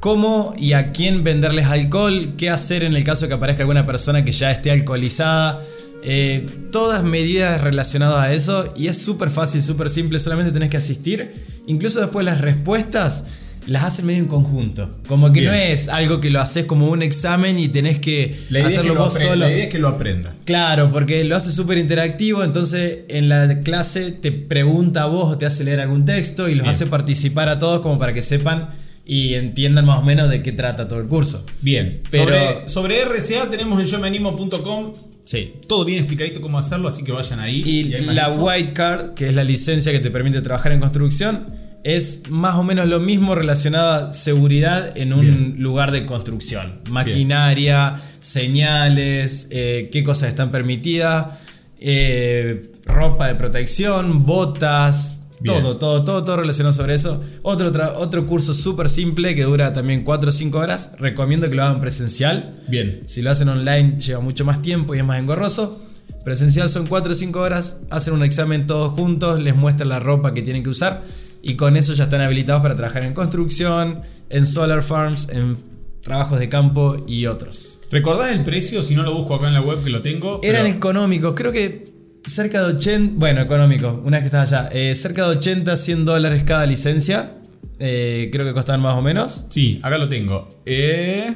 cómo 0.00 0.54
y 0.58 0.72
a 0.72 0.88
quién 0.92 1.22
venderles 1.24 1.66
alcohol, 1.66 2.32
qué 2.36 2.50
hacer 2.50 2.82
en 2.82 2.94
el 2.94 3.04
caso 3.04 3.28
que 3.28 3.34
aparezca 3.34 3.62
alguna 3.62 3.86
persona 3.86 4.24
que 4.24 4.32
ya 4.32 4.50
esté 4.50 4.70
alcoholizada. 4.70 5.60
eh, 6.02 6.46
todas 6.72 7.04
medidas 7.04 7.60
relacionadas 7.60 8.20
a 8.20 8.32
eso 8.32 8.72
y 8.74 8.86
es 8.88 8.96
súper 8.96 9.30
fácil, 9.30 9.60
súper 9.60 9.90
simple, 9.90 10.18
solamente 10.18 10.50
tenés 10.50 10.70
que 10.70 10.78
asistir. 10.78 11.32
Incluso 11.66 12.00
después 12.00 12.24
las 12.24 12.40
respuestas 12.40 13.26
las 13.66 13.84
hacen 13.84 14.06
medio 14.06 14.20
en 14.20 14.26
conjunto. 14.26 14.88
Como 15.06 15.30
que 15.30 15.40
Bien. 15.40 15.52
no 15.52 15.58
es 15.58 15.90
algo 15.90 16.18
que 16.18 16.30
lo 16.30 16.40
haces 16.40 16.64
como 16.64 16.88
un 16.88 17.02
examen 17.02 17.58
y 17.58 17.68
tenés 17.68 17.98
que 17.98 18.40
hacerlo 18.64 18.94
lo 18.94 19.04
vos 19.04 19.12
solo. 19.12 19.36
la 19.36 19.52
idea 19.52 19.64
es 19.64 19.70
que 19.70 19.78
lo 19.78 19.88
aprenda. 19.88 20.32
Claro, 20.46 20.90
porque 20.90 21.22
lo 21.24 21.36
hace 21.36 21.52
súper 21.52 21.76
interactivo, 21.76 22.42
entonces 22.42 23.00
en 23.08 23.28
la 23.28 23.60
clase 23.62 24.12
te 24.12 24.32
pregunta 24.32 25.02
a 25.02 25.06
vos 25.06 25.34
o 25.34 25.36
te 25.36 25.44
hace 25.44 25.64
leer 25.64 25.80
algún 25.80 26.06
texto 26.06 26.48
y 26.48 26.54
los 26.54 26.62
Bien. 26.64 26.74
hace 26.74 26.86
participar 26.86 27.50
a 27.50 27.58
todos 27.58 27.82
como 27.82 27.98
para 27.98 28.14
que 28.14 28.22
sepan 28.22 28.70
y 29.12 29.34
entiendan 29.34 29.86
más 29.86 29.98
o 29.98 30.02
menos 30.02 30.30
de 30.30 30.40
qué 30.40 30.52
trata 30.52 30.86
todo 30.86 31.00
el 31.00 31.08
curso. 31.08 31.44
Bien, 31.62 32.00
Pero- 32.12 32.26
sobre, 32.68 32.68
sobre 32.68 33.00
RCA 33.02 33.50
tenemos 33.50 33.80
en 33.80 33.86
yomeanimo.com 33.86 34.92
Sí. 35.24 35.54
todo 35.66 35.84
bien 35.84 35.98
explicadito 35.98 36.40
cómo 36.40 36.58
hacerlo, 36.58 36.86
así 36.86 37.02
que 37.02 37.10
vayan 37.10 37.40
ahí. 37.40 37.60
Y 37.66 37.82
la 38.02 38.28
info. 38.28 38.44
White 38.44 38.72
Card, 38.72 39.14
que 39.14 39.26
es 39.28 39.34
la 39.34 39.42
licencia 39.42 39.90
que 39.90 39.98
te 39.98 40.12
permite 40.12 40.40
trabajar 40.42 40.70
en 40.72 40.78
construcción, 40.78 41.46
es 41.82 42.22
más 42.30 42.54
o 42.54 42.62
menos 42.62 42.86
lo 42.86 43.00
mismo 43.00 43.34
relacionado 43.34 43.90
a 44.10 44.12
seguridad 44.12 44.96
en 44.96 45.12
un 45.12 45.20
Bien. 45.22 45.54
lugar 45.58 45.90
de 45.90 46.06
construcción. 46.06 46.80
Maquinaria, 46.88 48.00
señales, 48.20 49.48
eh, 49.50 49.88
qué 49.90 50.04
cosas 50.04 50.28
están 50.28 50.50
permitidas, 50.52 51.38
eh, 51.80 52.70
ropa 52.84 53.26
de 53.28 53.34
protección, 53.34 54.24
botas, 54.24 55.19
Bien. 55.40 55.62
todo, 55.62 55.76
todo, 55.78 56.04
todo, 56.04 56.24
todo 56.24 56.36
relacionado 56.36 56.72
sobre 56.72 56.94
eso. 56.94 57.22
Otro, 57.42 57.72
otro 57.96 58.26
curso 58.26 58.52
súper 58.54 58.88
simple 58.88 59.34
que 59.34 59.44
dura 59.44 59.72
también 59.72 60.04
4 60.04 60.28
o 60.28 60.32
5 60.32 60.58
horas. 60.58 60.92
Recomiendo 60.98 61.48
que 61.48 61.54
lo 61.54 61.62
hagan 61.64 61.80
presencial. 61.80 62.62
Bien. 62.68 63.00
Si 63.06 63.22
lo 63.22 63.30
hacen 63.30 63.48
online 63.48 63.98
lleva 64.00 64.20
mucho 64.20 64.44
más 64.44 64.60
tiempo 64.62 64.94
y 64.94 64.98
es 64.98 65.04
más 65.04 65.18
engorroso. 65.18 65.80
Presencial 66.24 66.68
son 66.68 66.86
4 66.86 67.12
o 67.12 67.14
5 67.14 67.40
horas, 67.40 67.80
hacen 67.88 68.12
un 68.12 68.22
examen 68.22 68.66
todos 68.66 68.92
juntos, 68.92 69.40
les 69.40 69.56
muestran 69.56 69.88
la 69.88 70.00
ropa 70.00 70.34
que 70.34 70.42
tienen 70.42 70.62
que 70.62 70.68
usar 70.68 71.02
y 71.42 71.54
con 71.56 71.78
eso 71.78 71.94
ya 71.94 72.04
están 72.04 72.20
habilitados 72.20 72.60
para 72.60 72.76
trabajar 72.76 73.04
en 73.04 73.14
construcción, 73.14 74.02
en 74.28 74.44
solar 74.44 74.82
farms, 74.82 75.30
en 75.30 75.56
trabajos 76.02 76.38
de 76.38 76.50
campo 76.50 77.02
y 77.08 77.24
otros. 77.24 77.78
¿Recordás 77.90 78.32
el 78.32 78.42
precio? 78.44 78.82
Si 78.82 78.94
no 78.94 79.02
lo 79.02 79.14
busco 79.14 79.34
acá 79.34 79.48
en 79.48 79.54
la 79.54 79.62
web 79.62 79.82
que 79.82 79.88
lo 79.90 80.02
tengo. 80.02 80.40
Eran 80.42 80.64
pero- 80.66 80.76
económicos, 80.76 81.34
creo 81.34 81.52
que 81.52 81.84
cerca 82.26 82.60
de 82.66 82.74
80, 82.74 83.14
bueno, 83.16 83.40
económico, 83.40 84.02
una 84.04 84.18
vez 84.18 84.22
que 84.22 84.26
estaba 84.26 84.42
allá, 84.44 84.68
eh, 84.72 84.94
cerca 84.94 85.22
de 85.28 85.36
80, 85.36 85.76
100 85.76 86.04
dólares 86.04 86.42
cada 86.44 86.66
licencia. 86.66 87.34
eh, 87.82 88.28
creo 88.30 88.44
que 88.44 88.52
costaban 88.52 88.82
más 88.82 88.94
o 88.94 89.00
menos. 89.00 89.46
Sí, 89.48 89.80
acá 89.82 89.96
lo 89.96 90.06
tengo. 90.06 90.50
Eh, 90.66 91.32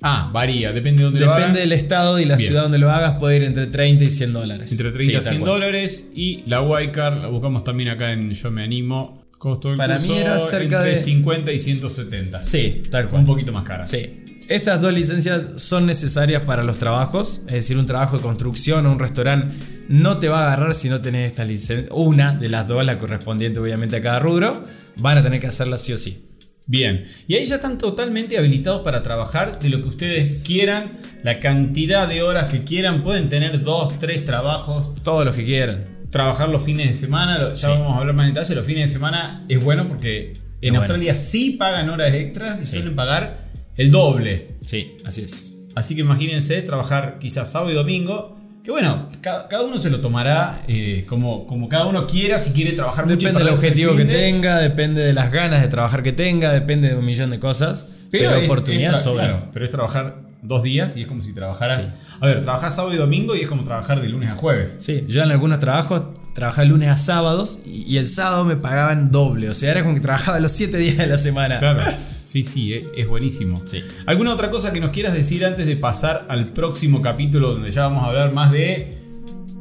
ah, 0.00 0.30
varía, 0.32 0.72
depende 0.72 1.00
de 1.00 1.04
dónde 1.04 1.20
lo 1.20 1.26
hagas. 1.26 1.38
Depende 1.40 1.60
del 1.60 1.72
estado 1.72 2.18
y 2.18 2.24
la 2.24 2.36
Bien. 2.36 2.48
ciudad 2.48 2.62
donde 2.62 2.78
lo 2.78 2.90
hagas, 2.90 3.18
puede 3.18 3.36
ir 3.36 3.42
entre 3.42 3.66
30 3.66 4.04
y 4.04 4.10
100 4.10 4.32
dólares. 4.32 4.70
Entre 4.72 4.90
30 4.90 5.02
y 5.02 5.06
Sí, 5.06 5.12
tal 5.12 5.22
100 5.22 5.40
cual. 5.40 5.52
dólares. 5.52 6.10
Y 6.14 6.44
la 6.46 6.62
Wildcard 6.62 7.20
la 7.20 7.28
buscamos 7.28 7.62
también 7.62 7.90
acá 7.90 8.10
en 8.12 8.32
Yo 8.32 8.50
Me 8.50 8.62
Animo. 8.64 9.22
Costo 9.36 9.68
del 9.68 9.76
Para 9.76 9.98
mí 9.98 10.06
curso 10.06 10.18
era 10.18 10.38
cerca 10.38 10.76
entre 10.78 10.90
de- 10.92 10.96
50 10.96 11.52
y 11.52 11.58
170. 11.58 12.40
Sí, 12.40 12.84
tal 12.90 13.10
cual. 13.10 13.20
Un 13.20 13.26
poquito 13.26 13.52
más 13.52 13.64
cara. 13.66 13.84
Sí. 13.84 14.24
Estas 14.48 14.80
dos 14.80 14.94
licencias 14.94 15.60
son 15.60 15.84
necesarias 15.84 16.42
para 16.46 16.62
los 16.62 16.78
trabajos, 16.78 17.42
es 17.48 17.52
decir, 17.52 17.76
un 17.76 17.84
trabajo 17.84 18.16
de 18.16 18.22
construcción 18.22 18.86
o 18.86 18.92
un 18.92 18.98
restaurante 18.98 19.54
no 19.88 20.18
te 20.18 20.28
va 20.28 20.40
a 20.40 20.46
agarrar 20.52 20.74
si 20.74 20.88
no 20.88 21.00
tenés 21.00 21.28
esta 21.28 21.44
licencia. 21.44 21.88
Una 21.94 22.34
de 22.34 22.48
las 22.48 22.66
dos, 22.68 22.84
la 22.84 22.98
correspondiente 22.98 23.60
obviamente 23.60 23.96
a 23.96 24.02
cada 24.02 24.18
rubro, 24.20 24.64
van 24.96 25.18
a 25.18 25.22
tener 25.22 25.40
que 25.40 25.46
hacerla 25.46 25.78
sí 25.78 25.92
o 25.92 25.98
sí. 25.98 26.22
Bien, 26.68 27.04
y 27.28 27.34
ahí 27.36 27.46
ya 27.46 27.56
están 27.56 27.78
totalmente 27.78 28.36
habilitados 28.38 28.82
para 28.82 29.00
trabajar 29.02 29.60
de 29.60 29.68
lo 29.68 29.80
que 29.82 29.88
ustedes 29.88 30.42
quieran, 30.44 30.98
la 31.22 31.38
cantidad 31.38 32.08
de 32.08 32.22
horas 32.22 32.46
que 32.46 32.64
quieran, 32.64 33.02
pueden 33.04 33.28
tener 33.28 33.62
dos, 33.62 33.96
tres 34.00 34.24
trabajos, 34.24 35.00
Todos 35.04 35.24
los 35.24 35.36
que 35.36 35.44
quieran. 35.44 35.84
trabajar 36.10 36.48
los 36.48 36.62
fines 36.64 36.88
de 36.88 36.94
semana, 36.94 37.50
ya 37.50 37.56
Sí. 37.56 37.66
vamos 37.68 37.94
a 37.94 37.98
hablar 38.00 38.16
más 38.16 38.26
en 38.26 38.34
detalle, 38.34 38.54
los 38.56 38.66
fines 38.66 38.90
de 38.90 38.92
semana 38.92 39.44
es 39.48 39.62
bueno 39.62 39.86
porque 39.86 40.34
en 40.60 40.74
Australia 40.74 41.14
sí 41.14 41.50
pagan 41.50 41.88
horas 41.88 42.12
extras 42.14 42.60
y 42.60 42.66
Sí. 42.66 42.72
suelen 42.78 42.96
pagar 42.96 43.42
el 43.76 43.92
doble. 43.92 44.48
Sí, 44.64 44.96
así 45.04 45.22
es. 45.22 45.58
Así 45.76 45.94
que 45.94 46.00
imagínense 46.00 46.62
trabajar 46.62 47.18
quizás 47.20 47.52
sábado 47.52 47.70
y 47.70 47.74
domingo, 47.74 48.35
que 48.66 48.72
bueno, 48.72 49.08
ca- 49.20 49.46
cada, 49.48 49.62
uno 49.62 49.78
se 49.78 49.90
lo 49.90 50.00
tomará 50.00 50.62
eh, 50.66 51.04
como, 51.08 51.46
como 51.46 51.68
cada 51.68 51.86
uno 51.86 52.04
quiera, 52.08 52.36
si 52.40 52.50
quiere 52.52 52.72
trabajar 52.72 53.04
mucho. 53.06 53.14
y 53.14 53.18
Depende 53.20 53.44
del 53.44 53.52
objetivo 53.54 53.94
que 53.94 54.04
tenga, 54.04 54.58
depende 54.58 55.02
de 55.02 55.12
las 55.12 55.30
ganas 55.30 55.62
de 55.62 55.68
trabajar 55.68 56.02
que 56.02 56.10
tenga, 56.12 56.52
depende 56.52 56.88
de 56.88 56.96
un 56.96 57.04
millón 57.04 57.30
de 57.30 57.38
cosas. 57.38 57.86
Pero, 58.10 58.30
es- 58.34 58.44
oportunidad 58.44 58.92
es 58.98 59.06
claro, 59.06 59.44
pero 59.52 59.64
es 59.64 59.70
trabajar 59.70 60.16
dos 60.42 60.64
días 60.64 60.96
y 60.96 61.02
es 61.02 61.06
como 61.06 61.22
si 61.22 61.32
trabajaras. 61.32 61.76
Sí. 61.76 61.82
A 62.20 62.26
ver, 62.26 62.40
trabajás 62.42 62.74
sábado 62.74 62.92
y 62.92 62.96
domingo 62.96 63.36
y 63.36 63.42
es 63.42 63.48
como 63.48 63.62
trabajar 63.62 64.02
de 64.02 64.08
lunes 64.08 64.30
a 64.30 64.34
jueves. 64.34 64.74
Sí, 64.80 65.04
yo 65.08 65.22
en 65.22 65.30
algunos 65.30 65.60
trabajos 65.60 66.02
trabajaba 66.34 66.64
lunes 66.66 66.88
a 66.88 66.96
sábados 66.96 67.60
y, 67.64 67.84
y 67.84 67.98
el 67.98 68.06
sábado 68.06 68.44
me 68.44 68.56
pagaban 68.56 69.12
doble. 69.12 69.48
O 69.48 69.54
sea, 69.54 69.70
era 69.70 69.82
como 69.82 69.94
que 69.94 70.00
trabajaba 70.00 70.40
los 70.40 70.50
7 70.50 70.76
días 70.76 70.96
de 70.98 71.06
la 71.06 71.16
semana. 71.18 71.60
Claro. 71.60 71.84
Sí, 72.26 72.42
sí, 72.42 72.74
es, 72.74 72.88
es 72.96 73.08
buenísimo. 73.08 73.62
Sí. 73.66 73.82
¿Alguna 74.04 74.32
otra 74.34 74.50
cosa 74.50 74.72
que 74.72 74.80
nos 74.80 74.90
quieras 74.90 75.14
decir 75.14 75.44
antes 75.46 75.64
de 75.64 75.76
pasar 75.76 76.26
al 76.28 76.46
próximo 76.48 77.00
capítulo 77.00 77.52
donde 77.52 77.70
ya 77.70 77.82
vamos 77.86 78.02
a 78.02 78.08
hablar 78.08 78.32
más 78.32 78.50
de 78.50 78.98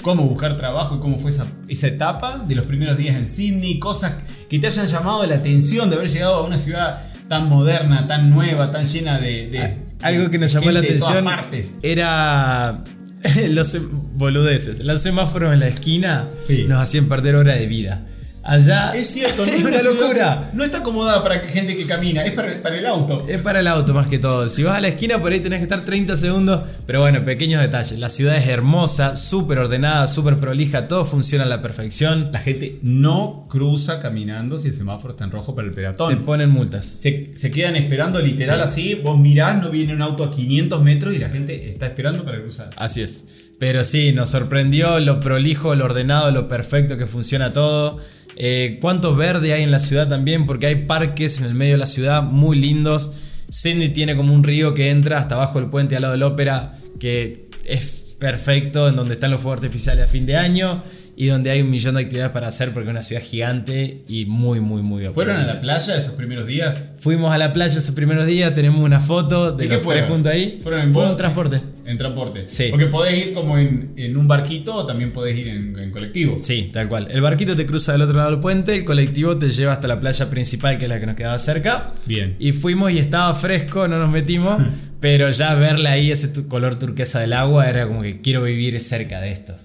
cómo 0.01 0.24
buscar 0.24 0.57
trabajo 0.57 0.95
y 0.95 1.00
cómo 1.00 1.19
fue 1.19 1.29
esa, 1.29 1.45
esa 1.67 1.88
etapa 1.88 2.39
de 2.39 2.55
los 2.55 2.65
primeros 2.65 2.98
días 2.98 3.15
en 3.15 3.29
Sydney? 3.29 3.77
Cosas 3.79 4.15
que 4.50 4.57
te 4.57 4.65
hayan 4.67 4.88
llamado 4.88 5.25
la 5.27 5.36
atención 5.36 5.89
de 5.91 5.95
haber 5.98 6.10
llegado 6.10 6.36
a 6.38 6.41
una 6.43 6.57
ciudad 6.57 7.03
tan 7.27 7.50
moderna, 7.50 8.07
tan 8.07 8.29
nueva, 8.31 8.72
tan 8.72 8.88
llena 8.88 9.19
de... 9.19 9.48
de- 9.48 9.77
Algo 10.01 10.29
que 10.31 10.38
nos 10.39 10.51
llamó 10.51 10.72
la 10.72 10.79
atención 10.79 11.24
partes. 11.25 11.77
era 11.84 12.84
los 13.50 13.77
boludeces. 14.15 14.84
Los 14.84 15.01
semáforos 15.01 15.53
en 15.53 15.60
la 15.60 15.67
esquina 15.67 16.29
Sí. 16.39 16.65
nos 16.67 16.81
hacían 16.81 17.05
perder 17.05 17.36
hora 17.36 17.53
de 17.55 17.65
vida. 17.67 18.07
Allá 18.48 18.92
Es 18.96 19.08
cierto, 19.10 19.44
no 19.44 19.52
es 19.52 19.64
una 19.64 19.82
locura. 19.82 20.52
No 20.54 20.64
está 20.64 20.78
acomodada 20.78 21.24
para 21.24 21.40
gente 21.40 21.75
que 21.75 21.86
camina, 21.86 22.24
es 22.24 22.34
para, 22.34 22.62
para 22.62 22.78
el 22.78 22.86
auto. 22.86 23.25
Es 23.28 23.42
para 23.42 23.60
el 23.60 23.68
auto 23.68 23.94
más 23.94 24.06
que 24.08 24.20
todo. 24.20 24.48
Si 24.48 24.62
vas 24.62 24.75
a 24.78 24.82
la 24.82 24.88
esquina 24.90 25.20
por 25.20 25.32
ahí 25.34 25.40
tenés 25.40 25.58
que 25.60 25.64
estar 25.64 25.84
30 25.84 26.16
segundos. 26.16 26.62
Pero 26.86 27.02
bueno, 27.02 27.24
pequeños 27.24 27.60
detalles. 27.62 27.98
La 27.98 28.10
ciudad 28.10 28.38
es 28.38 28.48
hermosa, 28.48 29.18
súper 29.18 29.58
ordenada, 29.58 30.08
súper 30.08 30.40
prolija. 30.40 30.88
Todo 30.88 31.06
funciona 31.06 31.44
a 31.46 31.48
la 31.48 31.64
perfección. 31.64 32.30
La 32.32 32.40
gente 32.40 32.78
no 32.84 33.48
cruza 33.50 34.00
caminando 34.00 34.60
si 34.60 34.68
el 34.68 34.74
semáforo 34.75 35.14
está 35.14 35.24
en 35.25 35.32
rojo 35.32 35.56
para 35.56 35.68
el 35.68 35.74
Te 35.74 35.82
peatón. 35.82 36.20
ponen 36.24 36.52
multas. 36.52 36.86
Se, 36.86 37.32
se 37.36 37.50
quedan 37.52 37.75
esperando 37.75 38.20
literal 38.22 38.60
Sí. 38.60 38.64
así. 38.92 38.94
Vos 38.96 39.18
mirás, 39.20 39.60
no 39.60 39.72
viene 39.72 39.94
un 39.96 40.04
auto 40.04 40.24
a 40.24 40.30
500 40.32 40.84
metros 40.84 41.16
y 41.16 41.18
la 41.18 41.30
gente 41.30 41.72
está 41.72 41.88
esperando 41.88 42.24
para 42.24 42.40
cruzar. 42.40 42.70
Así 42.75 43.02
es. 43.02 43.25
Pero 43.58 43.84
sí, 43.84 44.12
nos 44.14 44.30
sorprendió 44.30 45.00
lo 45.00 45.20
prolijo, 45.22 45.74
lo 45.75 45.86
ordenado, 45.86 46.30
lo 46.32 46.48
perfecto 46.48 46.98
que 46.98 47.08
funciona 47.08 47.52
todo. 47.54 47.98
Eh, 48.36 48.77
cuánto 48.82 49.15
verde 49.15 49.54
hay 49.54 49.63
en 49.63 49.72
la 49.72 49.80
ciudad 49.80 50.10
también, 50.10 50.46
porque 50.46 50.68
hay 50.68 50.75
parques 50.86 51.39
en 51.39 51.46
el 51.46 51.54
medio 51.54 51.74
de 51.74 51.80
la 51.80 51.86
ciudad 51.86 52.24
muy 52.24 52.58
lindos. 52.58 53.12
Sydney 53.50 53.89
tiene 53.89 54.15
como 54.15 54.34
un 54.34 54.44
río 54.44 54.74
que 54.74 54.89
entra 54.89 55.18
hasta 55.18 55.36
abajo 55.36 55.60
del 55.60 55.70
puente 55.70 55.95
al 55.95 56.02
lado 56.02 56.13
de 56.13 56.19
la 56.19 56.28
ópera, 56.28 56.76
que 57.00 57.50
es 57.65 58.15
perfecto, 58.19 58.89
en 58.89 58.95
donde 58.95 59.13
están 59.13 59.32
los 59.32 59.41
fuegos 59.41 59.60
artificiales 59.60 60.06
a 60.06 60.08
fin 60.08 60.26
de 60.26 60.38
año 60.38 60.84
y 61.17 61.28
donde 61.28 61.49
hay 61.49 61.62
un 61.62 61.69
millón 61.69 61.95
de 61.95 62.01
actividades 62.01 62.32
para 62.34 62.47
hacer, 62.47 62.71
porque 62.71 62.89
es 62.89 62.93
una 62.93 63.04
ciudad 63.04 63.21
gigante 63.21 64.04
y 64.08 64.25
muy, 64.25 64.60
muy, 64.60 64.82
muy 64.82 65.06
¿Fueron 65.08 65.38
a 65.38 65.45
la 65.45 65.62
playa 65.62 65.95
esos 65.95 66.13
primeros 66.15 66.45
días? 66.45 66.89
Fuimos 66.99 67.34
a 67.34 67.38
la 67.38 67.54
playa 67.54 67.78
esos 67.78 67.95
primeros 67.95 68.25
días, 68.25 68.54
tenemos 68.54 68.82
una 68.82 68.99
foto 68.99 69.51
de 69.54 69.65
¿Y 69.65 69.67
qué 69.69 69.75
los 69.75 69.84
fueron? 69.84 70.04
tres 70.04 70.12
juntos 70.13 70.32
ahí. 70.32 70.60
¿Fueron 70.62 70.82
en 70.82 70.93
Fue 70.93 71.04
bote? 71.06 71.15
transporte. 71.15 71.62
En 71.86 71.97
transporte. 71.97 72.43
Sí. 72.47 72.67
Porque 72.69 72.88
podés 72.88 73.28
ir 73.28 73.34
como 73.34 73.58
en, 73.58 73.93
en 73.95 74.17
un 74.17 74.28
barquito 74.28 74.75
o 74.75 74.86
también 74.86 75.12
podés 75.13 75.38
ir 75.38 75.47
en, 75.47 75.78
en 75.80 75.91
colectivo. 75.91 76.38
Sí, 76.41 76.69
tal 76.73 76.88
cual. 76.89 77.08
El 77.12 77.21
barquito 77.21 77.56
te 77.56 77.65
cruza 77.65 77.91
del 77.93 78.01
otro 78.01 78.17
lado 78.17 78.32
del 78.32 78.39
puente, 78.39 78.75
el 78.75 78.84
colectivo 78.86 79.38
te 79.38 79.51
lleva 79.51 79.73
hasta 79.73 79.88
la 79.88 79.99
playa 79.99 80.30
principal, 80.30 80.78
que 80.78 80.86
es 80.86 80.89
la 80.89 80.99
que 80.99 81.06
nos 81.06 81.15
quedaba 81.15 81.38
cerca. 81.39 81.93
Bien. 82.06 82.36
Y 82.39 82.51
fuimos 82.54 82.91
y 82.91 82.97
estaba 82.97 83.34
fresco, 83.36 83.88
no 83.88 83.99
nos 83.99 84.12
metimos, 84.12 84.62
pero 84.99 85.30
ya 85.32 85.54
verla 85.56 85.91
ahí, 85.91 86.12
ese 86.12 86.47
color 86.47 86.78
turquesa 86.80 87.19
del 87.19 87.34
agua, 87.34 87.69
era 87.69 87.88
como 87.88 88.01
que 88.01 88.19
quiero 88.21 88.43
vivir 88.43 88.80
cerca 88.80 89.21
de 89.21 89.32
esto. 89.32 89.56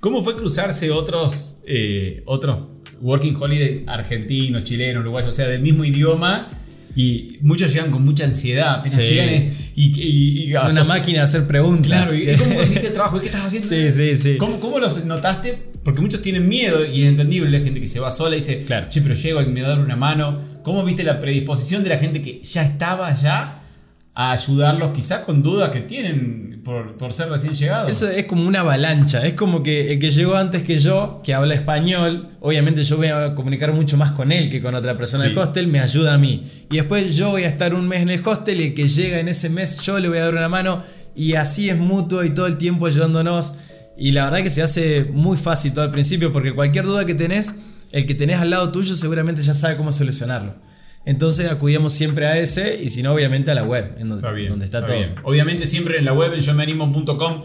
¿Cómo 0.00 0.22
fue 0.22 0.36
cruzarse 0.36 0.90
otros, 0.90 1.58
eh, 1.66 2.22
otros 2.26 2.58
working 3.02 3.34
holiday 3.36 3.84
argentinos, 3.86 4.64
chilenos, 4.64 5.02
uruguayos, 5.02 5.28
o 5.30 5.32
sea, 5.32 5.46
del 5.48 5.62
mismo 5.62 5.84
idioma? 5.84 6.46
Y 6.96 7.36
muchos 7.42 7.72
llegan 7.72 7.90
con 7.92 8.04
mucha 8.04 8.24
ansiedad, 8.24 8.76
apenas 8.80 9.00
Sí. 9.02 9.10
llegan 9.10 9.28
eh, 9.28 9.52
y, 9.76 10.00
y, 10.00 10.42
y- 10.48 10.54
Es 10.56 10.64
una 10.64 10.82
máquina 10.84 11.18
de 11.18 11.24
hacer 11.24 11.46
preguntas. 11.46 11.86
Claro, 11.86 12.14
¿y 12.14 12.26
cómo 12.38 12.54
conseguiste 12.56 12.88
el 12.88 12.92
trabajo? 12.92 13.18
¿Y 13.18 13.20
qué 13.20 13.26
estás 13.26 13.44
haciendo? 13.44 13.68
Sí, 13.68 13.90
sí, 13.92 14.16
sí. 14.16 14.36
¿Cómo, 14.38 14.58
cómo 14.58 14.78
los 14.80 15.04
notaste? 15.04 15.56
Porque 15.84 16.00
muchos 16.00 16.20
tienen 16.20 16.48
miedo 16.48 16.84
y 16.84 17.02
es 17.02 17.08
entendible, 17.08 17.56
hay 17.56 17.62
gente 17.62 17.80
que 17.80 17.86
se 17.86 18.00
va 18.00 18.10
sola 18.10 18.34
y 18.36 18.40
dice, 18.40 18.64
Claro. 18.64 18.86
che, 18.90 19.00
pero 19.02 19.14
llego, 19.14 19.38
alguien 19.38 19.54
me 19.54 19.62
va 19.62 19.68
a 19.68 19.70
dar 19.70 19.80
una 19.80 19.96
mano. 19.96 20.38
¿Cómo 20.64 20.84
viste 20.84 21.04
la 21.04 21.20
predisposición 21.20 21.82
de 21.84 21.90
la 21.90 21.98
gente 21.98 22.20
que 22.20 22.40
ya 22.42 22.62
estaba 22.64 23.06
allá 23.06 23.60
a 24.14 24.32
ayudarlos, 24.32 24.90
quizás 24.92 25.20
con 25.20 25.42
dudas 25.42 25.70
que 25.70 25.80
tienen 25.82 26.49
por, 26.64 26.96
por 26.96 27.12
ser 27.12 27.28
recién 27.28 27.54
llegados? 27.54 27.90
Eso 27.90 28.08
es 28.08 28.26
como 28.26 28.46
una 28.46 28.60
avalancha. 28.60 29.26
Es 29.26 29.34
como 29.34 29.62
que 29.62 29.92
el 29.92 29.98
que 29.98 30.10
llegó 30.10 30.36
antes 30.36 30.62
que 30.62 30.78
yo, 30.78 31.20
que 31.24 31.34
habla 31.34 31.54
español, 31.54 32.30
obviamente 32.40 32.82
yo 32.82 32.96
voy 32.96 33.08
a 33.08 33.34
comunicar 33.34 33.72
mucho 33.72 33.96
más 33.96 34.12
con 34.12 34.32
él 34.32 34.50
que 34.50 34.60
con 34.62 34.74
otra 34.74 34.96
persona 34.96 35.24
Sí. 35.24 35.30
del 35.30 35.38
hostel, 35.38 35.66
me 35.68 35.80
ayuda 35.80 36.14
a 36.14 36.18
mí. 36.18 36.42
Y 36.70 36.76
después 36.76 37.16
yo 37.16 37.30
voy 37.30 37.44
a 37.44 37.48
estar 37.48 37.74
un 37.74 37.88
mes 37.88 38.02
en 38.02 38.10
el 38.10 38.20
hostel 38.26 38.60
y 38.60 38.64
el 38.64 38.74
que 38.74 38.88
llega 38.88 39.18
en 39.20 39.28
ese 39.28 39.48
mes 39.50 39.78
yo 39.78 39.98
le 39.98 40.08
voy 40.08 40.18
a 40.18 40.24
dar 40.24 40.34
una 40.34 40.48
mano. 40.48 40.82
Y 41.14 41.34
así 41.34 41.68
es 41.68 41.76
mutuo 41.78 42.24
y 42.24 42.30
todo 42.30 42.46
el 42.46 42.56
tiempo 42.56 42.86
ayudándonos. 42.86 43.54
Y 43.98 44.12
la 44.12 44.24
verdad 44.24 44.42
que 44.42 44.50
se 44.50 44.62
hace 44.62 45.04
muy 45.12 45.36
fácil 45.36 45.72
todo 45.74 45.84
al 45.84 45.90
principio 45.90 46.32
porque 46.32 46.52
cualquier 46.52 46.84
duda 46.86 47.04
que 47.04 47.14
tenés, 47.14 47.56
el 47.92 48.06
que 48.06 48.14
tenés 48.14 48.40
al 48.40 48.50
lado 48.50 48.70
tuyo 48.72 48.94
seguramente 48.94 49.42
ya 49.42 49.52
sabe 49.52 49.76
cómo 49.76 49.92
solucionarlo. 49.92 50.54
Entonces 51.04 51.50
acudíamos 51.50 51.92
siempre 51.92 52.26
a 52.26 52.38
ese 52.38 52.80
y 52.82 52.88
si 52.90 53.02
no, 53.02 53.12
obviamente 53.14 53.50
a 53.50 53.54
la 53.54 53.64
web, 53.64 53.94
en 53.98 54.08
donde 54.08 54.16
Está 54.26 54.32
bien, 54.32 54.50
donde 54.50 54.64
está, 54.66 54.78
está 54.78 54.88
todo. 54.92 54.98
bien. 54.98 55.14
Obviamente 55.24 55.66
siempre 55.66 55.98
en 55.98 56.04
la 56.04 56.12
web 56.12 56.34
en 56.34 56.40
yomeanimo.com 56.40 57.42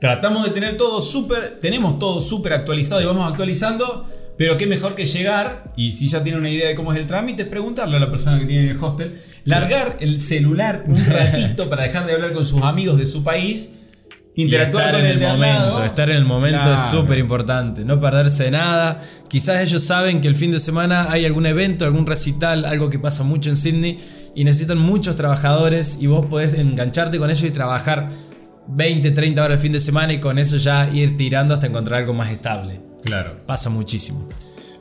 tratamos 0.00 0.44
de 0.44 0.50
tener 0.50 0.76
todo 0.76 1.00
súper, 1.00 1.58
tenemos 1.60 1.98
todo 1.98 2.20
súper 2.20 2.52
actualizado 2.52 3.02
y 3.02 3.04
vamos 3.04 3.28
actualizando, 3.30 4.08
pero 4.38 4.56
qué 4.56 4.66
mejor 4.66 4.94
que 4.94 5.06
llegar 5.06 5.72
y 5.76 5.92
si 5.92 6.08
ya 6.08 6.22
tiene 6.22 6.38
una 6.38 6.50
idea 6.50 6.68
de 6.68 6.74
cómo 6.74 6.92
es 6.92 6.98
el 6.98 7.06
trámite, 7.06 7.44
preguntarle 7.44 7.96
a 7.96 8.00
la 8.00 8.10
persona 8.10 8.38
que 8.38 8.46
tiene 8.46 8.64
en 8.64 8.70
el 8.76 8.82
hostel, 8.82 9.20
largar 9.44 9.96
el 10.00 10.20
celular 10.20 10.84
un 10.86 11.04
ratito 11.08 11.68
para 11.68 11.82
dejar 11.82 12.06
de 12.06 12.14
hablar 12.14 12.32
con 12.32 12.44
sus 12.44 12.62
amigos 12.62 12.98
de 12.98 13.06
su 13.06 13.24
país, 13.24 13.74
interactuar 14.34 14.86
estar 14.86 15.00
con 15.00 15.10
en 15.10 15.22
el, 15.22 15.28
momento, 15.28 15.84
estar 15.84 16.10
en 16.10 16.16
el 16.16 16.24
momento 16.24 16.74
es 16.74 16.80
súper 16.82 17.18
importante, 17.18 17.84
no 17.84 18.00
perderse 18.00 18.44
de 18.44 18.52
nada. 18.52 19.02
Quizás 19.28 19.62
ellos 19.62 19.82
saben 19.82 20.20
que 20.20 20.28
el 20.28 20.36
fin 20.36 20.50
de 20.50 20.58
semana 20.58 21.10
hay 21.10 21.24
algún 21.24 21.46
evento, 21.46 21.84
algún 21.84 22.06
recital, 22.06 22.64
algo 22.64 22.90
que 22.90 22.98
pasa 22.98 23.24
mucho 23.24 23.50
en 23.50 23.56
Sydney 23.56 23.98
y 24.34 24.44
necesitan 24.44 24.78
muchos 24.78 25.16
trabajadores 25.16 25.98
y 26.00 26.06
vos 26.06 26.26
podés 26.26 26.54
engancharte 26.54 27.18
con 27.18 27.30
ellos 27.30 27.44
y 27.44 27.50
trabajar 27.50 28.08
20, 28.68 29.10
30 29.10 29.44
horas 29.44 29.56
el 29.56 29.62
fin 29.62 29.72
de 29.72 29.80
semana 29.80 30.12
y 30.12 30.18
con 30.18 30.38
eso 30.38 30.56
ya 30.56 30.88
ir 30.90 31.16
tirando 31.16 31.54
hasta 31.54 31.66
encontrar 31.66 32.00
algo 32.00 32.14
más 32.14 32.30
estable. 32.30 32.80
Claro. 33.04 33.36
Pasa 33.46 33.68
muchísimo. 33.68 34.28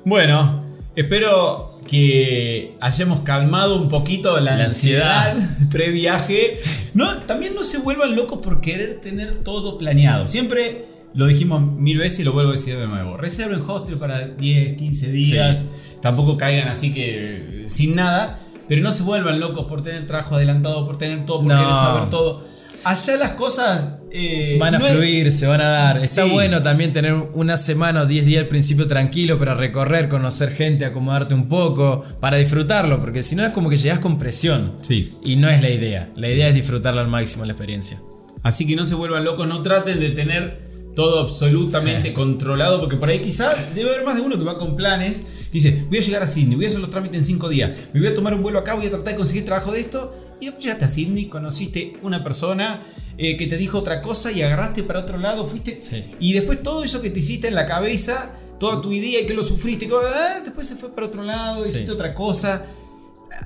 Bueno, 0.05 0.63
espero 0.95 1.70
que 1.91 2.77
hayamos 2.79 3.19
calmado 3.19 3.75
un 3.81 3.89
poquito 3.89 4.39
la, 4.39 4.55
La 4.55 4.63
ansiedad, 4.63 5.31
ansiedad. 5.31 5.57
previaje. 5.71 6.61
No, 6.93 7.17
también 7.23 7.53
no 7.53 7.63
se 7.63 7.79
vuelvan 7.79 8.15
locos 8.15 8.39
por 8.39 8.61
querer 8.61 9.01
tener 9.01 9.43
todo 9.43 9.77
planeado. 9.77 10.25
Siempre 10.25 10.85
lo 11.13 11.27
dijimos 11.27 11.61
mil 11.61 11.97
veces 11.97 12.21
y 12.21 12.23
lo 12.23 12.31
vuelvo 12.31 12.51
a 12.51 12.53
decir 12.53 12.77
de 12.77 12.87
nuevo. 12.87 13.17
Reserven 13.17 13.61
hostel 13.67 13.97
para 13.97 14.25
10, 14.25 14.77
15 14.77 15.11
días. 15.11 15.65
Tampoco 16.01 16.37
caigan 16.37 16.69
así 16.69 16.93
que 16.93 17.65
sin 17.67 17.93
nada. 17.95 18.39
Pero 18.69 18.81
no 18.83 18.93
se 18.93 19.03
vuelvan 19.03 19.41
locos 19.41 19.65
por 19.65 19.83
tener 19.83 20.05
trabajo 20.07 20.35
adelantado, 20.35 20.85
por 20.87 20.97
tener 20.97 21.25
todo, 21.25 21.39
por 21.39 21.47
No. 21.51 21.57
querer 21.57 21.73
saber 21.73 22.09
todo. 22.09 22.45
Allá 22.85 23.17
las 23.17 23.31
cosas 23.31 23.95
eh, 24.13 24.57
Van 24.59 24.75
a 24.75 24.79
no 24.79 24.85
es- 24.85 24.93
fluir, 24.93 25.31
se 25.31 25.47
van 25.47 25.61
a 25.61 25.67
dar. 25.69 25.97
Está 26.03 26.25
Sí. 26.25 26.29
bueno 26.29 26.61
también 26.61 26.91
tener 26.93 27.13
una 27.13 27.57
semana 27.57 28.01
o 28.01 28.05
10 28.05 28.25
días 28.25 28.43
al 28.43 28.47
principio 28.49 28.87
tranquilo 28.87 29.37
para 29.37 29.55
recorrer, 29.55 30.09
conocer 30.09 30.51
gente, 30.53 30.85
acomodarte 30.85 31.33
un 31.33 31.47
poco, 31.47 32.03
para 32.19 32.37
disfrutarlo, 32.37 32.99
porque 32.99 33.21
si 33.23 33.35
no 33.35 33.45
es 33.45 33.51
como 33.51 33.69
que 33.69 33.77
llegas 33.77 33.99
con 33.99 34.19
presión. 34.19 34.73
Sí. 34.81 35.13
Y 35.23 35.35
no 35.37 35.49
es 35.49 35.61
la 35.61 35.69
idea. 35.69 36.09
La 36.15 36.27
idea 36.29 36.47
es 36.49 36.53
disfrutarlo 36.55 37.01
al 37.01 37.07
máximo 37.07 37.45
la 37.45 37.53
experiencia. 37.53 37.99
Así 38.43 38.65
que 38.67 38.75
no 38.75 38.85
se 38.85 38.95
vuelvan 38.95 39.23
locos, 39.23 39.47
no 39.47 39.61
traten 39.61 39.99
de 39.99 40.09
tener 40.09 40.71
todo 40.95 41.19
absolutamente 41.21 42.11
controlado, 42.13 42.79
porque 42.79 42.97
por 42.97 43.09
ahí 43.09 43.19
quizá 43.19 43.53
debe 43.75 43.91
haber 43.91 44.03
más 44.05 44.15
de 44.15 44.21
uno 44.21 44.37
que 44.37 44.43
va 44.43 44.57
con 44.57 44.75
planes. 44.75 45.21
Dice, 45.51 45.83
voy 45.89 45.97
a 45.97 46.01
llegar 46.01 46.23
a 46.23 46.27
Sydney, 46.27 46.55
voy 46.55 46.63
a 46.65 46.67
hacer 46.69 46.79
los 46.79 46.89
trámites 46.89 47.17
en 47.17 47.23
5 47.25 47.49
días, 47.49 47.71
me 47.93 47.99
voy 47.99 48.07
a 48.07 48.13
tomar 48.15 48.33
un 48.33 48.41
vuelo 48.41 48.59
acá, 48.59 48.73
voy 48.73 48.85
a 48.85 48.89
tratar 48.89 49.09
de 49.13 49.15
conseguir 49.17 49.43
trabajo 49.43 49.71
de 49.73 49.81
esto. 49.81 50.15
Y 50.41 50.45
después 50.45 50.63
llegaste 50.65 50.85
a 50.85 50.87
Sydney, 50.87 51.27
conociste 51.27 51.93
una 52.01 52.23
persona 52.23 52.81
eh, 53.17 53.37
que 53.37 53.45
te 53.47 53.57
dijo 53.57 53.77
otra 53.77 54.01
cosa 54.01 54.31
y 54.31 54.41
agarraste 54.41 54.81
para 54.83 54.99
otro 54.99 55.17
lado, 55.19 55.45
fuiste. 55.45 55.79
Sí. 55.81 56.03
Y 56.19 56.33
después 56.33 56.63
todo 56.63 56.83
eso 56.83 57.01
que 57.01 57.11
te 57.11 57.19
hiciste 57.19 57.47
en 57.47 57.53
la 57.55 57.67
cabeza, 57.67 58.31
toda 58.59 58.81
tu 58.81 58.91
idea 58.91 59.21
y 59.21 59.25
que 59.27 59.35
lo 59.35 59.43
sufriste, 59.43 59.87
que, 59.87 59.93
ah, 59.93 60.41
después 60.43 60.67
se 60.67 60.75
fue 60.75 60.93
para 60.95 61.07
otro 61.07 61.23
lado, 61.23 61.63
Sí. 61.63 61.69
hiciste 61.69 61.91
otra 61.91 62.13
cosa. 62.15 62.63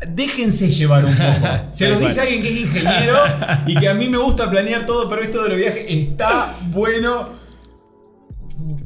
Déjense 0.09 0.69
llevar 0.69 1.05
un 1.05 1.11
poco. 1.11 1.67
Se 1.71 1.87
lo 1.89 1.99
dice 1.99 2.21
alguien 2.21 2.41
que 2.41 2.49
es 2.49 2.61
ingeniero 2.61 3.17
y 3.67 3.75
que 3.75 3.87
a 3.87 3.93
mí 3.93 4.07
me 4.09 4.17
gusta 4.17 4.49
planear 4.49 4.85
todo, 4.85 5.07
pero 5.09 5.21
esto 5.21 5.43
de 5.43 5.49
los 5.49 5.57
viajes 5.57 5.85
está 5.87 6.53
bueno 6.71 7.29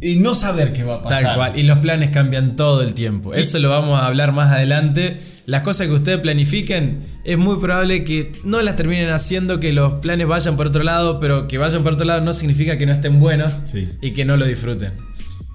y 0.02 0.16
no 0.18 0.36
saber 0.36 0.74
qué 0.74 0.84
va 0.84 0.96
a 0.96 1.02
pasar. 1.02 1.24
Tal 1.24 1.36
cual. 1.36 1.58
Y 1.60 1.64
los 1.64 1.80
planes 1.80 2.12
cambian 2.12 2.56
todo 2.56 2.82
el 2.82 2.94
tiempo. 2.94 3.34
Eso 3.34 3.60
lo 3.60 3.70
vamos 3.70 4.00
a 4.00 4.06
hablar 4.08 4.32
más 4.34 4.52
adelante. 4.52 5.20
Las 5.50 5.64
cosas 5.64 5.88
que 5.88 5.94
ustedes 5.94 6.20
planifiquen, 6.20 7.00
es 7.24 7.38
muy 7.38 7.58
probable 7.58 8.04
que 8.04 8.34
no 8.44 8.62
las 8.62 8.76
terminen 8.76 9.10
haciendo, 9.10 9.60
que 9.60 9.74
los 9.74 9.96
planes 9.96 10.28
vayan 10.28 10.56
por 10.56 10.68
otro 10.68 10.84
lado, 10.84 11.20
pero 11.20 11.48
que 11.48 11.58
vayan 11.58 11.82
por 11.82 11.94
otro 11.94 12.06
lado 12.06 12.22
no 12.22 12.34
significa 12.34 12.78
que 12.78 12.86
no 12.86 12.92
estén 12.92 13.20
buenos 13.20 13.64
Sí. 13.66 13.88
y 14.00 14.12
que 14.12 14.26
no 14.26 14.38
lo 14.38 14.46
disfruten. 14.46 14.92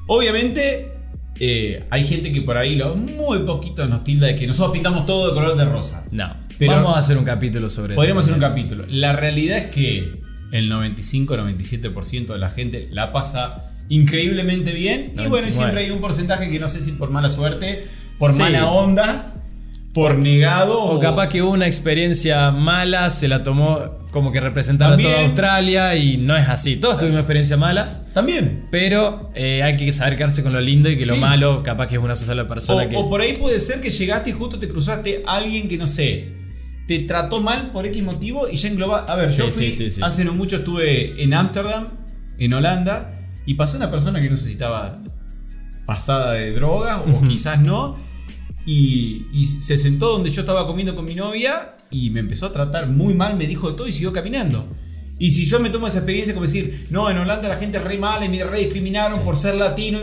Obviamente, 0.09 0.93
eh, 1.39 1.85
hay 1.91 2.05
gente 2.05 2.33
que 2.33 2.43
por 2.43 2.57
ahí 2.57 2.75
lo 2.77 2.97
muy 2.97 3.39
poquito 3.41 3.87
nos 3.87 4.03
tilda 4.05 4.27
de 4.27 4.35
que 4.37 4.47
nosotros 4.49 4.73
pintamos 4.73 5.07
todo 5.07 5.29
de 5.29 5.35
color 5.35 5.57
de 5.57 5.65
rosa. 5.65 6.05
No. 6.11 6.37
Pero- 6.59 6.73
vamos 6.73 6.97
a 6.97 6.99
hacer 6.99 7.17
un 7.17 7.25
capítulo 7.25 7.69
sobre 7.69 7.95
Podríamos 7.95 8.25
eso. 8.25 8.35
hacer 8.35 8.45
un 8.45 8.49
capítulo. 8.51 8.85
La 8.89 9.13
realidad 9.13 9.59
es 9.59 9.67
que 9.67 10.23
el 10.53 10.69
95-97% 10.69 12.33
de 12.33 12.39
la 12.39 12.51
gente 12.51 12.89
la 12.93 13.13
pasa 13.13 13.71
increíblemente 13.89 14.73
bien. 14.73 15.13
Y 15.15 15.27
bueno, 15.29 15.47
y 15.47 15.51
99. 15.51 15.53
siempre 15.53 15.81
hay 15.85 15.91
un 15.91 16.01
porcentaje 16.01 16.51
que 16.51 16.59
no 16.59 16.69
sé 16.69 16.81
si 16.81 16.93
por 16.93 17.11
mala 17.11 17.31
suerte, 17.31 17.87
por 18.19 18.31
Sí. 18.33 18.39
mala 18.41 18.67
onda, 18.71 19.34
por 19.95 20.19
negado 20.19 20.83
O 20.83 20.99
capaz 21.01 21.29
que 21.29 21.41
hubo 21.41 21.53
una 21.53 21.67
experiencia 21.69 22.51
mala, 22.51 23.09
se 23.11 23.29
la 23.29 23.43
tomó 23.43 23.79
como 24.11 24.31
que 24.33 24.41
representara 24.41 24.95
a 24.95 24.99
toda. 24.99 25.23
Australia 25.23 25.97
y 25.97 26.17
no 26.19 26.37
es 26.37 26.49
así. 26.49 26.77
Todos 26.77 26.99
tuvimos 26.99 27.21
experiencias 27.21 27.59
malas, 27.59 28.03
También. 28.13 28.67
pero 28.71 29.31
eh, 29.35 29.63
hay 29.63 29.77
que 29.77 29.91
saber 29.93 30.17
quedarse 30.17 30.43
con 30.43 30.53
lo 30.53 30.61
lindo 30.61 30.91
y 30.91 30.97
que 30.99 31.07
lo 31.07 31.17
malo 31.17 31.63
capaz 31.63 31.87
que 31.89 31.95
es 31.97 32.01
una 32.03 32.15
sola 32.17 32.43
O, 32.43 32.47
persona 32.49 32.89
que... 32.89 32.97
o 32.97 33.09
por 33.09 33.21
ahí 33.21 33.35
puede 33.35 33.59
ser 33.61 33.81
que 33.81 33.91
llegaste 33.91 34.31
y 34.31 34.33
justo 34.33 34.59
te 34.59 34.69
cruzaste 34.69 35.23
a 35.27 35.37
alguien 35.37 35.67
que 35.69 35.77
no 35.79 35.87
sé, 35.89 36.33
te 36.87 36.99
trató 37.01 37.41
mal 37.41 37.71
por 37.73 37.87
X 37.87 38.03
motivo 38.03 38.49
y 38.49 38.57
ya 38.57 38.69
engloba. 38.69 39.05
A 39.09 39.17
ver, 39.17 39.31
yo 39.31 39.47
Sí, 39.47 39.51
fui, 39.53 39.67
sí, 39.67 39.73
sí, 39.73 39.91
sí. 39.93 40.01
hace 40.03 40.25
no 40.25 40.35
mucho 40.35 40.57
estuve 40.57 41.23
en 41.23 41.35
Ámsterdam, 41.35 41.89
en 42.39 42.53
Holanda, 42.53 43.13
y 43.47 43.55
pasó 43.55 43.77
una 43.77 43.91
persona 43.91 44.21
que 44.21 44.29
no 44.31 44.37
sé 44.37 44.47
si 44.47 44.53
estaba 44.53 44.99
pasada 45.87 46.33
de 46.33 46.53
droga 46.53 47.01
o 47.03 47.23
quizás 47.23 47.61
no, 47.61 47.97
y, 48.67 49.27
y 49.33 49.45
se 49.45 49.77
sentó 49.77 50.11
donde 50.11 50.31
yo 50.31 50.41
estaba 50.41 50.67
comiendo 50.67 50.95
con 50.95 51.05
mi 51.05 51.15
novia 51.15 51.77
y 51.91 52.11
me 52.11 52.21
empezó 52.21 52.47
a 52.47 52.53
tratar 52.53 52.89
muy 52.89 53.15
mal, 53.15 53.37
me 53.37 53.47
dijo 53.47 53.71
de 53.71 53.77
todo 53.77 53.87
y 53.87 53.93
siguió 53.93 54.13
caminando. 54.13 54.67
Y 55.19 55.31
si 55.31 55.47
yo 55.47 55.61
me 55.61 55.71
tomo 55.71 55.87
esa 55.87 55.99
experiencia 55.99 56.35
como 56.35 56.47
decir, 56.47 56.87
no, 56.91 57.09
en 57.11 57.19
Holanda 57.19 57.49
la 57.49 57.57
gente 57.57 57.79
re 57.79 57.99
mala 57.99 58.25
y 58.25 58.29
me 58.29 58.43
re 58.43 58.59
discriminaron 58.61 59.21
por 59.21 59.37
ser 59.37 59.55
latino, 59.55 60.01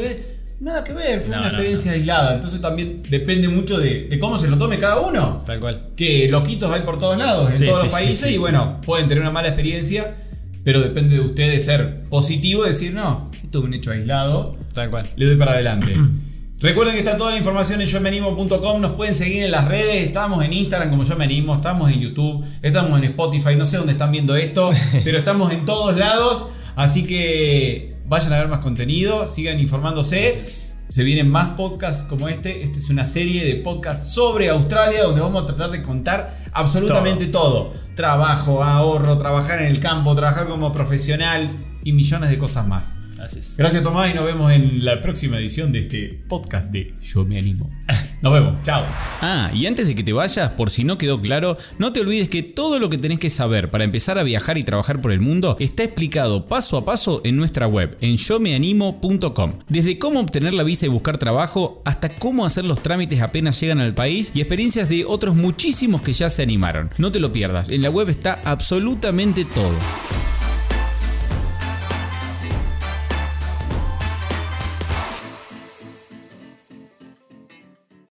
nada 0.61 0.83
que 0.83 0.93
ver, 0.93 1.21
fue 1.21 1.31
No, 1.35 1.41
una 1.41 1.47
no, 1.51 1.57
experiencia 1.57 1.91
aislada. 1.91 2.35
Entonces 2.35 2.61
también 2.61 3.03
depende 3.09 3.49
mucho 3.49 3.77
de, 3.77 4.05
de 4.05 4.19
cómo 4.19 4.37
se 4.37 4.47
lo 4.47 4.57
tome 4.57 4.77
cada 4.79 5.01
uno. 5.01 5.43
Tal 5.45 5.59
cual. 5.59 5.87
Que 5.97 6.29
loquitos 6.29 6.71
hay 6.71 6.81
por 6.81 6.97
todos 6.99 7.17
lados, 7.17 7.49
en 7.49 7.57
Sí, 7.57 7.65
todos 7.65 7.79
sí, 7.79 7.83
los 7.85 7.91
sí, 7.93 7.97
países, 7.97 8.19
sí, 8.19 8.29
y 8.29 8.33
sí. 8.33 8.37
bueno, 8.39 8.79
pueden 8.85 9.07
tener 9.09 9.21
una 9.21 9.31
mala 9.31 9.49
experiencia, 9.49 10.15
pero 10.63 10.79
depende 10.79 11.15
de 11.15 11.21
ustedes 11.21 11.65
ser 11.65 12.03
positivo 12.03 12.63
y 12.65 12.69
decir, 12.69 12.93
no, 12.93 13.29
esto 13.43 13.59
es 13.59 13.65
un 13.65 13.73
hecho 13.73 13.91
aislado, 13.91 14.55
Tal 14.73 14.89
cual. 14.91 15.09
le 15.17 15.25
doy 15.25 15.35
para 15.35 15.53
adelante. 15.53 15.93
Recuerden 16.61 16.93
que 16.93 16.99
está 16.99 17.17
toda 17.17 17.31
la 17.31 17.37
información 17.37 17.81
en 17.81 17.87
yomeanimo.com, 17.87 18.81
nos 18.81 18.91
pueden 18.91 19.15
seguir 19.15 19.41
en 19.41 19.49
las 19.49 19.67
redes, 19.67 20.07
estamos 20.07 20.45
en 20.45 20.53
Instagram 20.53 20.91
como 20.91 21.03
yo 21.03 21.15
me 21.15 21.23
animo, 21.23 21.55
estamos 21.55 21.91
en 21.91 21.99
YouTube, 21.99 22.45
estamos 22.61 22.99
en 22.99 23.05
Spotify, 23.05 23.55
no 23.55 23.65
sé 23.65 23.77
dónde 23.77 23.93
están 23.93 24.11
viendo 24.11 24.35
esto, 24.35 24.71
pero 25.03 25.17
estamos 25.17 25.51
en 25.51 25.65
todos 25.65 25.97
lados, 25.97 26.49
así 26.75 27.07
que 27.07 27.95
vayan 28.05 28.33
a 28.33 28.37
ver 28.37 28.47
más 28.47 28.59
contenido, 28.59 29.25
sigan 29.25 29.59
informándose. 29.59 30.33
Gracias. 30.35 30.77
Se 30.89 31.03
vienen 31.03 31.29
más 31.29 31.51
podcasts 31.55 32.03
como 32.03 32.27
este. 32.27 32.63
Esta 32.63 32.77
es 32.77 32.89
una 32.89 33.05
serie 33.05 33.45
de 33.45 33.55
podcasts 33.55 34.11
sobre 34.11 34.49
Australia 34.49 35.03
donde 35.03 35.21
vamos 35.21 35.43
a 35.43 35.45
tratar 35.45 35.71
de 35.71 35.81
contar 35.81 36.37
absolutamente 36.51 37.27
todo. 37.27 37.73
Trabajo, 37.95 38.61
ahorro, 38.61 39.17
trabajar 39.17 39.61
en 39.61 39.67
el 39.67 39.79
campo, 39.79 40.13
trabajar 40.15 40.47
como 40.47 40.73
profesional 40.73 41.49
y 41.85 41.93
millones 41.93 42.29
de 42.29 42.37
cosas 42.37 42.67
más. 42.67 42.93
Así 43.21 43.39
es. 43.39 43.55
Gracias 43.57 43.83
Tomás 43.83 44.11
y 44.11 44.15
nos 44.15 44.25
vemos 44.25 44.51
en 44.51 44.83
la 44.83 44.99
próxima 44.99 45.37
edición 45.37 45.71
de 45.71 45.79
este 45.79 46.23
podcast 46.27 46.71
de 46.71 46.95
Yo 47.01 47.23
me 47.23 47.37
animo. 47.37 47.69
Nos 48.21 48.33
vemos, 48.33 48.63
chao. 48.63 48.85
Ah, 49.21 49.49
y 49.51 49.65
antes 49.65 49.87
de 49.87 49.95
que 49.95 50.03
te 50.03 50.13
vayas, 50.13 50.51
por 50.51 50.69
si 50.69 50.83
no 50.83 50.95
quedó 50.99 51.19
claro, 51.19 51.57
no 51.79 51.91
te 51.91 52.01
olvides 52.01 52.29
que 52.29 52.43
todo 52.43 52.77
lo 52.77 52.87
que 52.87 52.99
tenés 52.99 53.17
que 53.17 53.31
saber 53.31 53.71
para 53.71 53.83
empezar 53.83 54.19
a 54.19 54.23
viajar 54.23 54.59
y 54.59 54.63
trabajar 54.63 55.01
por 55.01 55.11
el 55.11 55.21
mundo 55.21 55.57
está 55.59 55.83
explicado 55.83 56.45
paso 56.47 56.77
a 56.77 56.85
paso 56.85 57.21
en 57.23 57.35
nuestra 57.35 57.65
web, 57.65 57.97
en 57.99 58.17
yomeanimo.com. 58.17 59.53
Desde 59.67 59.97
cómo 59.97 60.19
obtener 60.19 60.53
la 60.53 60.61
visa 60.61 60.85
y 60.85 60.89
buscar 60.89 61.17
trabajo, 61.17 61.81
hasta 61.83 62.09
cómo 62.09 62.45
hacer 62.45 62.63
los 62.63 62.83
trámites 62.83 63.21
apenas 63.21 63.59
llegan 63.59 63.79
al 63.79 63.95
país 63.95 64.31
y 64.35 64.41
experiencias 64.41 64.87
de 64.87 65.03
otros 65.03 65.35
muchísimos 65.35 66.03
que 66.03 66.13
ya 66.13 66.29
se 66.29 66.43
animaron. 66.43 66.91
No 66.99 67.11
te 67.11 67.19
lo 67.19 67.31
pierdas, 67.31 67.69
en 67.69 67.81
la 67.81 67.89
web 67.89 68.09
está 68.09 68.39
absolutamente 68.45 69.45
todo. 69.45 69.73